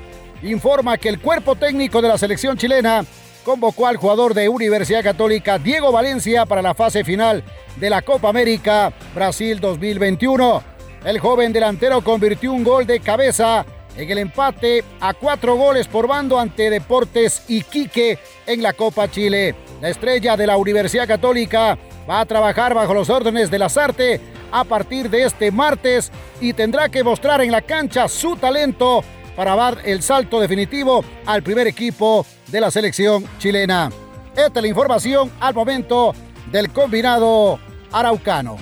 informa 0.51 0.97
que 0.97 1.10
el 1.10 1.19
cuerpo 1.19 1.55
técnico 1.55 2.01
de 2.01 2.10
la 2.10 2.17
selección 2.17 2.58
chilena 2.58 3.05
convocó 3.43 3.88
al 3.88 3.97
jugador 3.97 4.34
de 4.34 4.49
Universidad 4.49 5.03
Católica 5.03 5.58
Diego 5.60 5.91
Valencia 5.91 6.45
para 6.45 6.62
la 6.62 6.73
fase 6.73 7.03
final 7.03 7.43
de 7.75 7.89
la 7.89 8.01
Copa 8.01 8.29
América 8.29 8.91
Brasil 9.13 9.60
2021. 9.60 10.63
El 11.03 11.19
joven 11.19 11.53
delantero 11.53 12.01
convirtió 12.01 12.51
un 12.51 12.63
gol 12.63 12.86
de 12.88 12.99
cabeza 12.99 13.65
en 13.95 14.10
el 14.10 14.17
empate 14.17 14.84
a 14.99 15.13
cuatro 15.13 15.55
goles 15.55 15.88
por 15.88 16.08
bando 16.08 16.39
ante 16.39 16.69
Deportes 16.69 17.43
Iquique 17.47 18.19
en 18.45 18.62
la 18.62 18.73
Copa 18.73 19.10
Chile. 19.10 19.55
La 19.81 19.89
estrella 19.89 20.36
de 20.36 20.47
la 20.47 20.58
Universidad 20.58 21.08
Católica 21.08 21.77
va 22.10 22.21
a 22.21 22.25
trabajar 22.25 22.73
bajo 22.73 22.93
los 22.93 23.10
órdenes 23.10 23.51
de 23.51 23.60
Lazarte 23.60 24.21
a 24.51 24.63
partir 24.63 25.10
de 25.10 25.23
este 25.23 25.51
martes 25.51 26.12
y 26.41 26.53
tendrá 26.53 26.89
que 26.89 27.03
mostrar 27.03 27.41
en 27.41 27.51
la 27.51 27.62
cancha 27.62 28.08
su 28.08 28.36
talento 28.36 29.03
para 29.36 29.56
dar 29.56 29.80
el 29.86 30.02
salto 30.02 30.39
definitivo 30.39 31.04
al 31.26 31.43
primer 31.43 31.67
equipo 31.67 32.26
de 32.48 32.62
la 32.62 32.71
selección 32.71 33.26
chilena. 33.38 33.91
Esta 34.36 34.60
es 34.60 34.62
la 34.62 34.67
información 34.67 35.32
al 35.39 35.54
momento 35.54 36.13
del 36.52 36.71
combinado 36.71 37.60
araucano. 37.91 38.58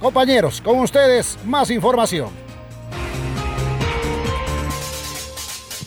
Compañeros, 0.00 0.60
con 0.60 0.80
ustedes 0.80 1.38
más 1.44 1.70
información. 1.70 2.44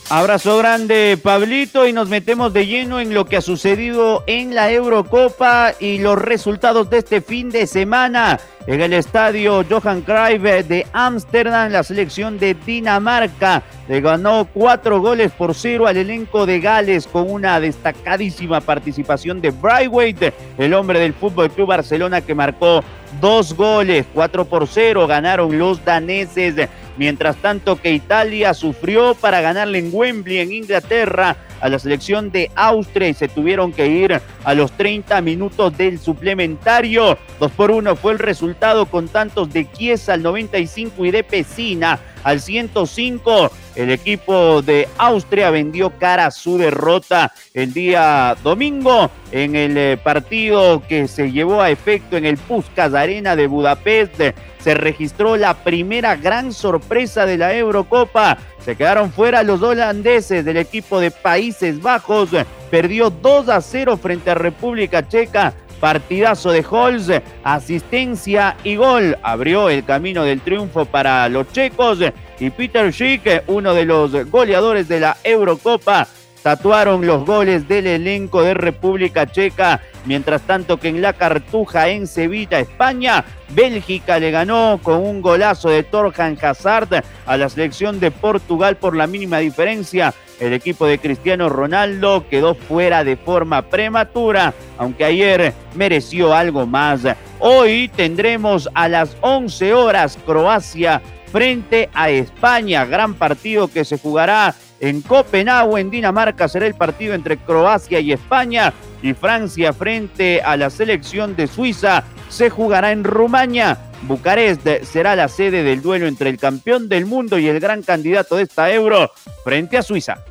Abrazo 0.10 0.58
grande, 0.58 1.20
Pablito, 1.22 1.86
y 1.86 1.92
nos 1.92 2.08
metemos 2.08 2.54
de 2.54 2.66
lleno 2.66 3.02
en 3.02 3.14
lo 3.14 3.26
que 3.26 3.36
ha 3.36 3.42
sucedido 3.42 4.24
en 4.26 4.56
la 4.56 4.72
Eurocopa 4.72 5.74
y 5.82 5.98
los 5.98 6.18
resultados 6.18 6.90
de 6.90 7.00
este 7.00 7.20
fin 7.20 7.50
de 7.50 7.68
semana. 7.68 8.40
En 8.68 8.82
el 8.82 8.92
estadio 8.92 9.64
Johan 9.70 10.02
Cruyff 10.02 10.68
de 10.68 10.86
Ámsterdam, 10.92 11.72
la 11.72 11.84
selección 11.84 12.38
de 12.38 12.54
Dinamarca 12.54 13.64
le 13.88 14.02
ganó 14.02 14.46
cuatro 14.54 15.00
goles 15.00 15.32
por 15.32 15.56
cero 15.56 15.88
al 15.88 15.96
elenco 15.96 16.46
de 16.46 16.60
Gales 16.60 17.08
con 17.08 17.32
una 17.32 17.62
destacadísima 17.62 18.60
participación 18.60 19.40
de 19.40 19.52
Brightweight, 19.52 20.34
el 20.58 20.74
hombre 20.74 21.00
del 21.00 21.14
Fútbol 21.14 21.50
Club 21.50 21.70
Barcelona 21.70 22.20
que 22.20 22.36
marcó 22.36 22.84
dos 23.22 23.54
goles, 23.54 24.06
cuatro 24.14 24.44
por 24.44 24.68
cero 24.68 25.08
ganaron 25.08 25.58
los 25.58 25.86
daneses. 25.86 26.68
Mientras 26.98 27.38
tanto 27.38 27.80
que 27.80 27.94
Italia 27.94 28.54
sufrió 28.54 29.16
para 29.16 29.40
ganarle 29.40 29.80
en 29.80 29.92
Wembley, 29.94 30.40
en 30.40 30.52
Inglaterra, 30.52 31.38
a 31.62 31.70
la 31.70 31.80
selección 31.80 32.32
de 32.32 32.52
Austria 32.56 33.10
y 33.10 33.14
se 33.14 33.28
tuvieron 33.28 33.72
que 33.72 33.88
ir 33.88 34.22
a 34.44 34.54
los 34.54 34.72
30 34.74 35.22
minutos 35.22 35.78
del 35.78 36.00
suplementario. 36.00 37.18
2 37.40 37.52
por 37.52 37.72
1 37.72 37.96
fue 37.96 38.14
el 38.14 38.20
resultado 38.20 38.86
con 38.86 39.08
tantos 39.08 39.52
de 39.52 39.70
Chiesa 39.72 40.14
al 40.14 40.24
95 40.24 41.06
y 41.06 41.12
de 41.12 41.24
Pesina 41.24 42.00
al 42.24 42.42
105. 42.42 43.52
El 43.78 43.92
equipo 43.92 44.64
de 44.64 44.90
Austria 44.98 45.52
vendió 45.52 45.92
cara 45.92 46.26
a 46.26 46.32
su 46.32 46.58
derrota 46.58 47.32
el 47.54 47.76
día 47.76 48.36
domingo 48.44 49.12
en 49.32 49.56
el 49.56 49.78
eh, 49.78 49.98
partido 50.04 50.82
que 50.82 51.08
se 51.08 51.32
llevó 51.32 51.62
a 51.62 51.70
efecto 51.70 52.18
en 52.18 52.26
el 52.26 52.38
Puskas 52.38 52.96
Arena 52.96 53.36
de 53.36 53.46
Budapest. 53.46 54.20
Se 54.58 54.74
registró 54.74 55.38
la 55.38 55.54
primera 55.54 56.16
gran 56.16 56.54
sorpresa 56.54 57.28
de 57.28 57.38
la 57.38 57.56
Eurocopa. 57.56 58.40
Se 58.66 58.76
quedaron 58.76 59.12
fuera 59.12 59.44
los 59.44 59.62
holandeses 59.62 60.44
del 60.44 60.58
equipo 60.58 61.00
de 61.00 61.12
Países 61.12 61.80
Bajos. 61.80 62.32
Perdió 62.72 63.12
2 63.12 63.50
a 63.50 63.62
0 63.62 63.96
frente 63.98 64.32
a 64.32 64.34
República 64.34 65.08
Checa 65.08 65.54
Partidazo 65.80 66.52
de 66.52 66.66
Holz, 66.68 67.12
asistencia 67.44 68.58
y 68.64 68.76
gol. 68.76 69.18
Abrió 69.22 69.70
el 69.70 69.86
camino 69.86 70.24
del 70.24 70.42
triunfo 70.42 70.86
para 70.86 71.30
los 71.30 71.52
checos 71.52 72.00
y 72.40 72.50
Peter 72.50 72.92
Schick, 72.92 73.44
uno 73.48 73.74
de 73.74 73.86
los 73.86 74.30
goleadores 74.30 74.88
de 74.88 75.00
la 75.00 75.18
Eurocopa, 75.24 76.08
tatuaron 76.44 77.06
los 77.06 77.26
goles 77.26 77.68
del 77.68 77.88
elenco 77.88 78.42
de 78.44 78.54
República 78.54 79.26
Checa. 79.26 79.82
Mientras 80.06 80.44
tanto 80.44 80.78
que 80.78 80.88
en 80.88 81.02
la 81.02 81.14
Cartuja 81.14 81.90
en 81.90 82.08
Sevilla, 82.08 82.60
España, 82.60 83.26
Bélgica 83.50 84.20
le 84.20 84.32
ganó 84.32 84.80
con 84.82 85.02
un 85.02 85.22
golazo 85.22 85.70
de 85.70 85.84
Torjan 85.84 86.38
Hazard 86.42 87.04
a 87.26 87.38
la 87.38 87.50
selección 87.50 88.00
de 88.00 88.12
Portugal 88.12 88.78
por 88.78 88.96
la 88.96 89.08
mínima 89.08 89.40
diferencia 89.40 90.14
el 90.40 90.54
equipo 90.54 90.86
de 90.86 91.00
Cristiano 91.00 91.50
Ronaldo 91.50 92.26
quedó 92.30 92.54
fuera 92.54 93.04
de 93.04 93.18
forma 93.18 93.64
prematura, 93.64 94.54
aunque 94.78 95.04
ayer 95.04 95.54
mereció 95.74 96.34
algo 96.34 96.68
más. 96.68 97.02
Hoy 97.40 97.90
tendremos 97.96 98.70
a 98.76 98.88
las 98.88 99.18
11 99.22 99.74
horas 99.74 100.18
Croacia 100.26 101.02
frente 101.32 101.90
a 101.94 102.10
España, 102.10 102.86
gran 102.86 103.14
partido 103.14 103.68
que 103.68 103.86
se 103.86 103.98
jugará 103.98 104.56
en 104.80 105.02
Copenhague, 105.02 105.80
en 105.80 105.90
Dinamarca, 105.90 106.48
será 106.48 106.68
el 106.68 106.76
partido 106.76 107.14
entre 107.14 107.38
Croacia 107.38 108.00
y 108.00 108.12
España 108.12 108.74
y 109.02 109.14
Francia 109.14 109.74
frente 109.74 110.42
a 110.42 110.56
la 110.58 110.70
selección 110.70 111.36
de 111.36 111.48
Suiza 111.48 112.04
se 112.30 112.50
jugará 112.50 112.92
en 112.92 113.04
Rumania. 113.04 113.78
Bucarest 114.04 114.68
será 114.84 115.16
la 115.16 115.28
sede 115.28 115.64
del 115.64 115.82
duelo 115.82 116.08
entre 116.08 116.30
el 116.30 116.38
campeón 116.38 116.88
del 116.88 117.06
mundo 117.06 117.40
y 117.40 117.48
el 117.48 117.60
gran 117.60 117.82
candidato 117.82 118.36
de 118.36 118.44
esta 118.44 118.72
euro 118.72 119.12
frente 119.44 119.78
a 119.78 119.82
Suiza. 119.82 120.24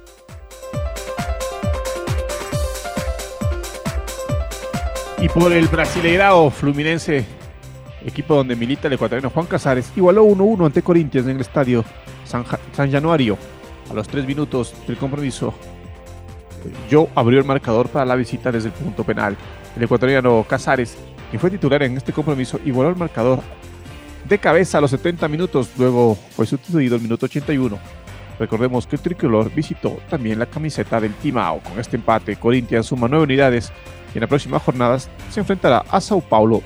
Y 5.18 5.28
por 5.28 5.52
el 5.52 5.66
Brasileirao 5.66 6.50
Fluminense, 6.50 7.24
equipo 8.06 8.34
donde 8.34 8.56
milita 8.56 8.86
el 8.86 8.94
ecuatoriano 8.94 9.30
Juan 9.30 9.46
Casares, 9.46 9.92
igualó 9.96 10.24
1-1 10.24 10.66
ante 10.66 10.82
Corinthians 10.82 11.26
en 11.26 11.36
el 11.36 11.42
estadio 11.42 11.84
San, 12.24 12.44
Januario. 12.74 13.36
A 13.90 13.94
los 13.94 14.08
tres 14.08 14.26
minutos 14.26 14.74
del 14.86 14.96
compromiso, 14.96 15.54
Joe 16.90 17.08
abrió 17.14 17.38
el 17.38 17.44
marcador 17.44 17.88
para 17.88 18.04
la 18.04 18.16
visita 18.16 18.50
desde 18.50 18.68
el 18.68 18.74
punto 18.74 19.04
penal. 19.04 19.36
El 19.76 19.82
ecuatoriano 19.82 20.44
Casares, 20.48 20.96
quien 21.30 21.40
fue 21.40 21.50
titular 21.50 21.82
en 21.82 21.96
este 21.96 22.12
compromiso, 22.12 22.58
igualó 22.64 22.90
el 22.90 22.96
marcador 22.96 23.40
de 24.28 24.38
cabeza 24.38 24.78
a 24.78 24.80
los 24.80 24.90
70 24.90 25.28
minutos, 25.28 25.70
luego 25.78 26.16
fue 26.16 26.46
sustituido 26.46 26.96
el 26.96 27.02
minuto 27.02 27.26
81. 27.26 27.78
Recordemos 28.38 28.86
que 28.86 28.96
el 28.96 29.02
tricolor 29.02 29.50
visitó 29.54 29.98
también 30.10 30.38
la 30.38 30.46
camiseta 30.46 31.00
del 31.00 31.14
Timao. 31.14 31.60
Con 31.60 31.78
este 31.78 31.96
empate, 31.96 32.36
Corinthians 32.36 32.86
suma 32.86 33.08
nueve 33.08 33.24
unidades 33.24 33.72
y 34.12 34.18
en 34.18 34.20
las 34.22 34.28
próximas 34.28 34.62
jornadas 34.62 35.08
se 35.30 35.40
enfrentará 35.40 35.84
a 35.88 36.00
Sao 36.00 36.20
Paulo. 36.20 36.62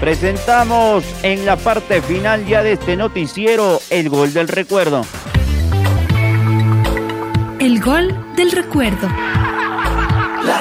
Presentamos 0.00 1.04
en 1.22 1.46
la 1.46 1.56
parte 1.56 2.02
final 2.02 2.46
ya 2.46 2.62
de 2.62 2.72
este 2.72 2.96
noticiero 2.96 3.80
el 3.88 4.10
gol 4.10 4.34
del 4.34 4.46
recuerdo. 4.46 5.06
El 7.58 7.80
gol 7.80 8.14
del 8.36 8.50
recuerdo. 8.52 9.08
La 10.44 10.60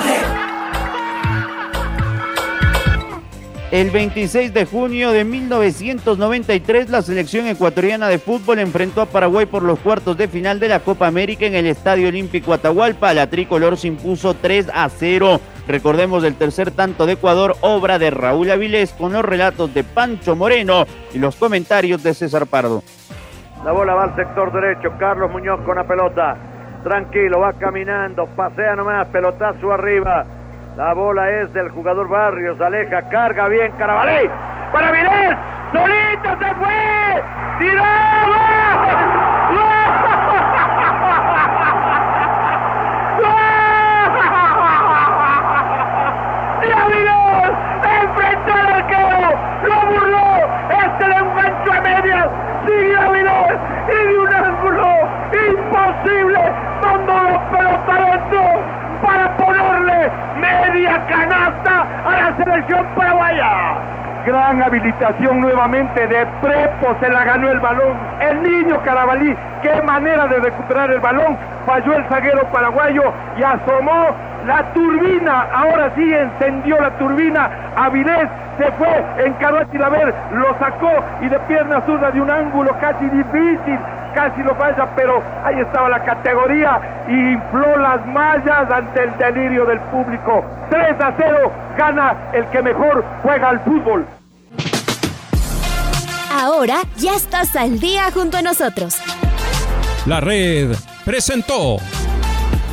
El 3.71 3.91
26 3.91 4.53
de 4.53 4.65
junio 4.65 5.11
de 5.11 5.25
1993, 5.25 6.89
la 6.89 7.01
selección 7.01 7.47
ecuatoriana 7.47 8.07
de 8.07 8.19
fútbol 8.19 8.59
enfrentó 8.59 9.01
a 9.01 9.05
Paraguay 9.05 9.45
por 9.47 9.63
los 9.63 9.79
cuartos 9.79 10.15
de 10.17 10.29
final 10.29 10.61
de 10.61 10.69
la 10.69 10.79
Copa 10.79 11.07
América 11.07 11.45
en 11.45 11.55
el 11.55 11.65
Estadio 11.65 12.07
Olímpico 12.07 12.53
Atahualpa. 12.53 13.13
La 13.13 13.29
tricolor 13.29 13.77
se 13.77 13.87
impuso 13.87 14.33
3 14.33 14.67
a 14.73 14.87
0. 14.87 15.41
Recordemos 15.67 16.23
el 16.23 16.35
tercer 16.35 16.71
tanto 16.71 17.05
de 17.05 17.13
Ecuador, 17.13 17.55
obra 17.61 17.97
de 17.99 18.11
Raúl 18.11 18.51
Avilés, 18.51 18.93
con 18.93 19.13
los 19.13 19.25
relatos 19.25 19.73
de 19.73 19.83
Pancho 19.83 20.35
Moreno 20.35 20.85
y 21.13 21.19
los 21.19 21.35
comentarios 21.35 22.03
de 22.03 22.13
César 22.13 22.45
Pardo. 22.47 22.83
La 23.63 23.71
bola 23.71 23.95
va 23.95 24.03
al 24.03 24.15
sector 24.15 24.51
derecho, 24.53 24.93
Carlos 24.99 25.31
Muñoz 25.31 25.59
con 25.61 25.75
la 25.75 25.83
pelota. 25.83 26.37
Tranquilo, 26.83 27.39
va 27.39 27.53
caminando, 27.53 28.27
pasea 28.27 28.75
nomás, 28.75 29.07
pelotazo 29.07 29.71
arriba 29.71 30.25
la 30.75 30.93
bola 30.93 31.29
es 31.29 31.53
del 31.53 31.69
jugador 31.69 32.09
Barrios, 32.09 32.59
aleja, 32.59 33.01
carga 33.09 33.47
bien 33.47 33.71
Carabalí. 33.77 34.29
Para 34.73 34.91
Vilés, 34.91 35.37
solito 35.71 36.29
se 36.37 36.55
fue. 36.55 37.23
¡Tiró! 37.59 37.83
¡Y 46.65 46.71
Avilés! 46.71 47.51
¡Enfrentó 48.01 48.53
al 48.53 48.73
arquero! 48.73 49.39
¡Lo 49.63 49.75
burló! 49.91 50.27
¡Este 50.69 51.07
le 51.07 51.15
enganchó 51.15 51.73
a 51.73 51.81
medias! 51.81 52.27
¡Sigue 52.65 52.97
Avilés! 52.97 53.57
¡Y 53.87 54.07
de 54.07 54.19
un 54.19 54.33
ángulo 54.33 54.87
imposible! 55.31 56.39
¡Mandó 56.81 57.13
los 57.13 57.41
pelotas 57.51 57.89
adentro! 57.89 58.85
para 59.01 59.35
ponerle 59.37 60.09
media 60.39 61.01
canasta 61.07 61.85
a 62.05 62.11
la 62.11 62.37
selección 62.37 62.85
paraguaya. 62.95 63.75
Gran 64.25 64.63
habilitación 64.63 65.41
nuevamente 65.41 66.07
de 66.07 66.25
Prepo, 66.41 66.95
se 66.99 67.09
la 67.09 67.23
ganó 67.25 67.51
el 67.51 67.59
balón. 67.59 67.95
El 68.19 68.41
niño 68.41 68.81
Carabalí, 68.83 69.35
qué 69.61 69.81
manera 69.83 70.25
de 70.27 70.39
recuperar 70.39 70.89
el 70.91 70.99
balón. 70.99 71.37
Falló 71.67 71.93
el 71.93 72.05
zaguero 72.05 72.43
paraguayo 72.51 73.03
y 73.37 73.43
asomó 73.43 74.07
la 74.45 74.73
turbina. 74.73 75.47
Ahora 75.53 75.91
sí 75.95 76.13
encendió 76.13 76.79
la 76.79 76.91
turbina. 76.97 77.49
Avilés 77.75 78.29
se 78.57 78.71
fue, 78.73 79.05
encaró 79.25 79.59
a 79.59 79.65
Tilaver, 79.65 80.13
lo 80.31 80.57
sacó 80.59 80.91
y 81.21 81.27
de 81.27 81.39
pierna 81.41 81.81
zurda 81.85 82.11
de 82.11 82.21
un 82.21 82.31
ángulo 82.31 82.75
casi 82.79 83.05
difícil 83.09 83.79
casi 84.15 84.41
lo 84.41 84.55
falla, 84.55 84.87
pero 84.95 85.21
ahí 85.43 85.59
estaba 85.59 85.89
la 85.89 86.03
categoría 86.03 86.79
y 87.07 87.33
infló 87.33 87.77
las 87.77 88.03
mallas 88.07 88.71
ante 88.71 89.03
el 89.03 89.17
delirio 89.17 89.65
del 89.65 89.79
público. 89.91 90.43
3 90.69 91.01
a 91.01 91.13
0 91.17 91.51
gana 91.77 92.15
el 92.33 92.45
que 92.47 92.61
mejor 92.61 93.03
juega 93.21 93.49
al 93.49 93.59
fútbol. 93.59 94.07
Ahora 96.31 96.77
ya 96.97 97.13
estás 97.13 97.55
al 97.55 97.79
día 97.79 98.03
junto 98.13 98.37
a 98.37 98.41
nosotros. 98.41 98.97
La 100.05 100.21
red 100.21 100.75
presentó 101.03 101.77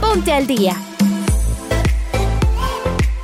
Ponte 0.01 0.33
al 0.33 0.47
día. 0.47 0.75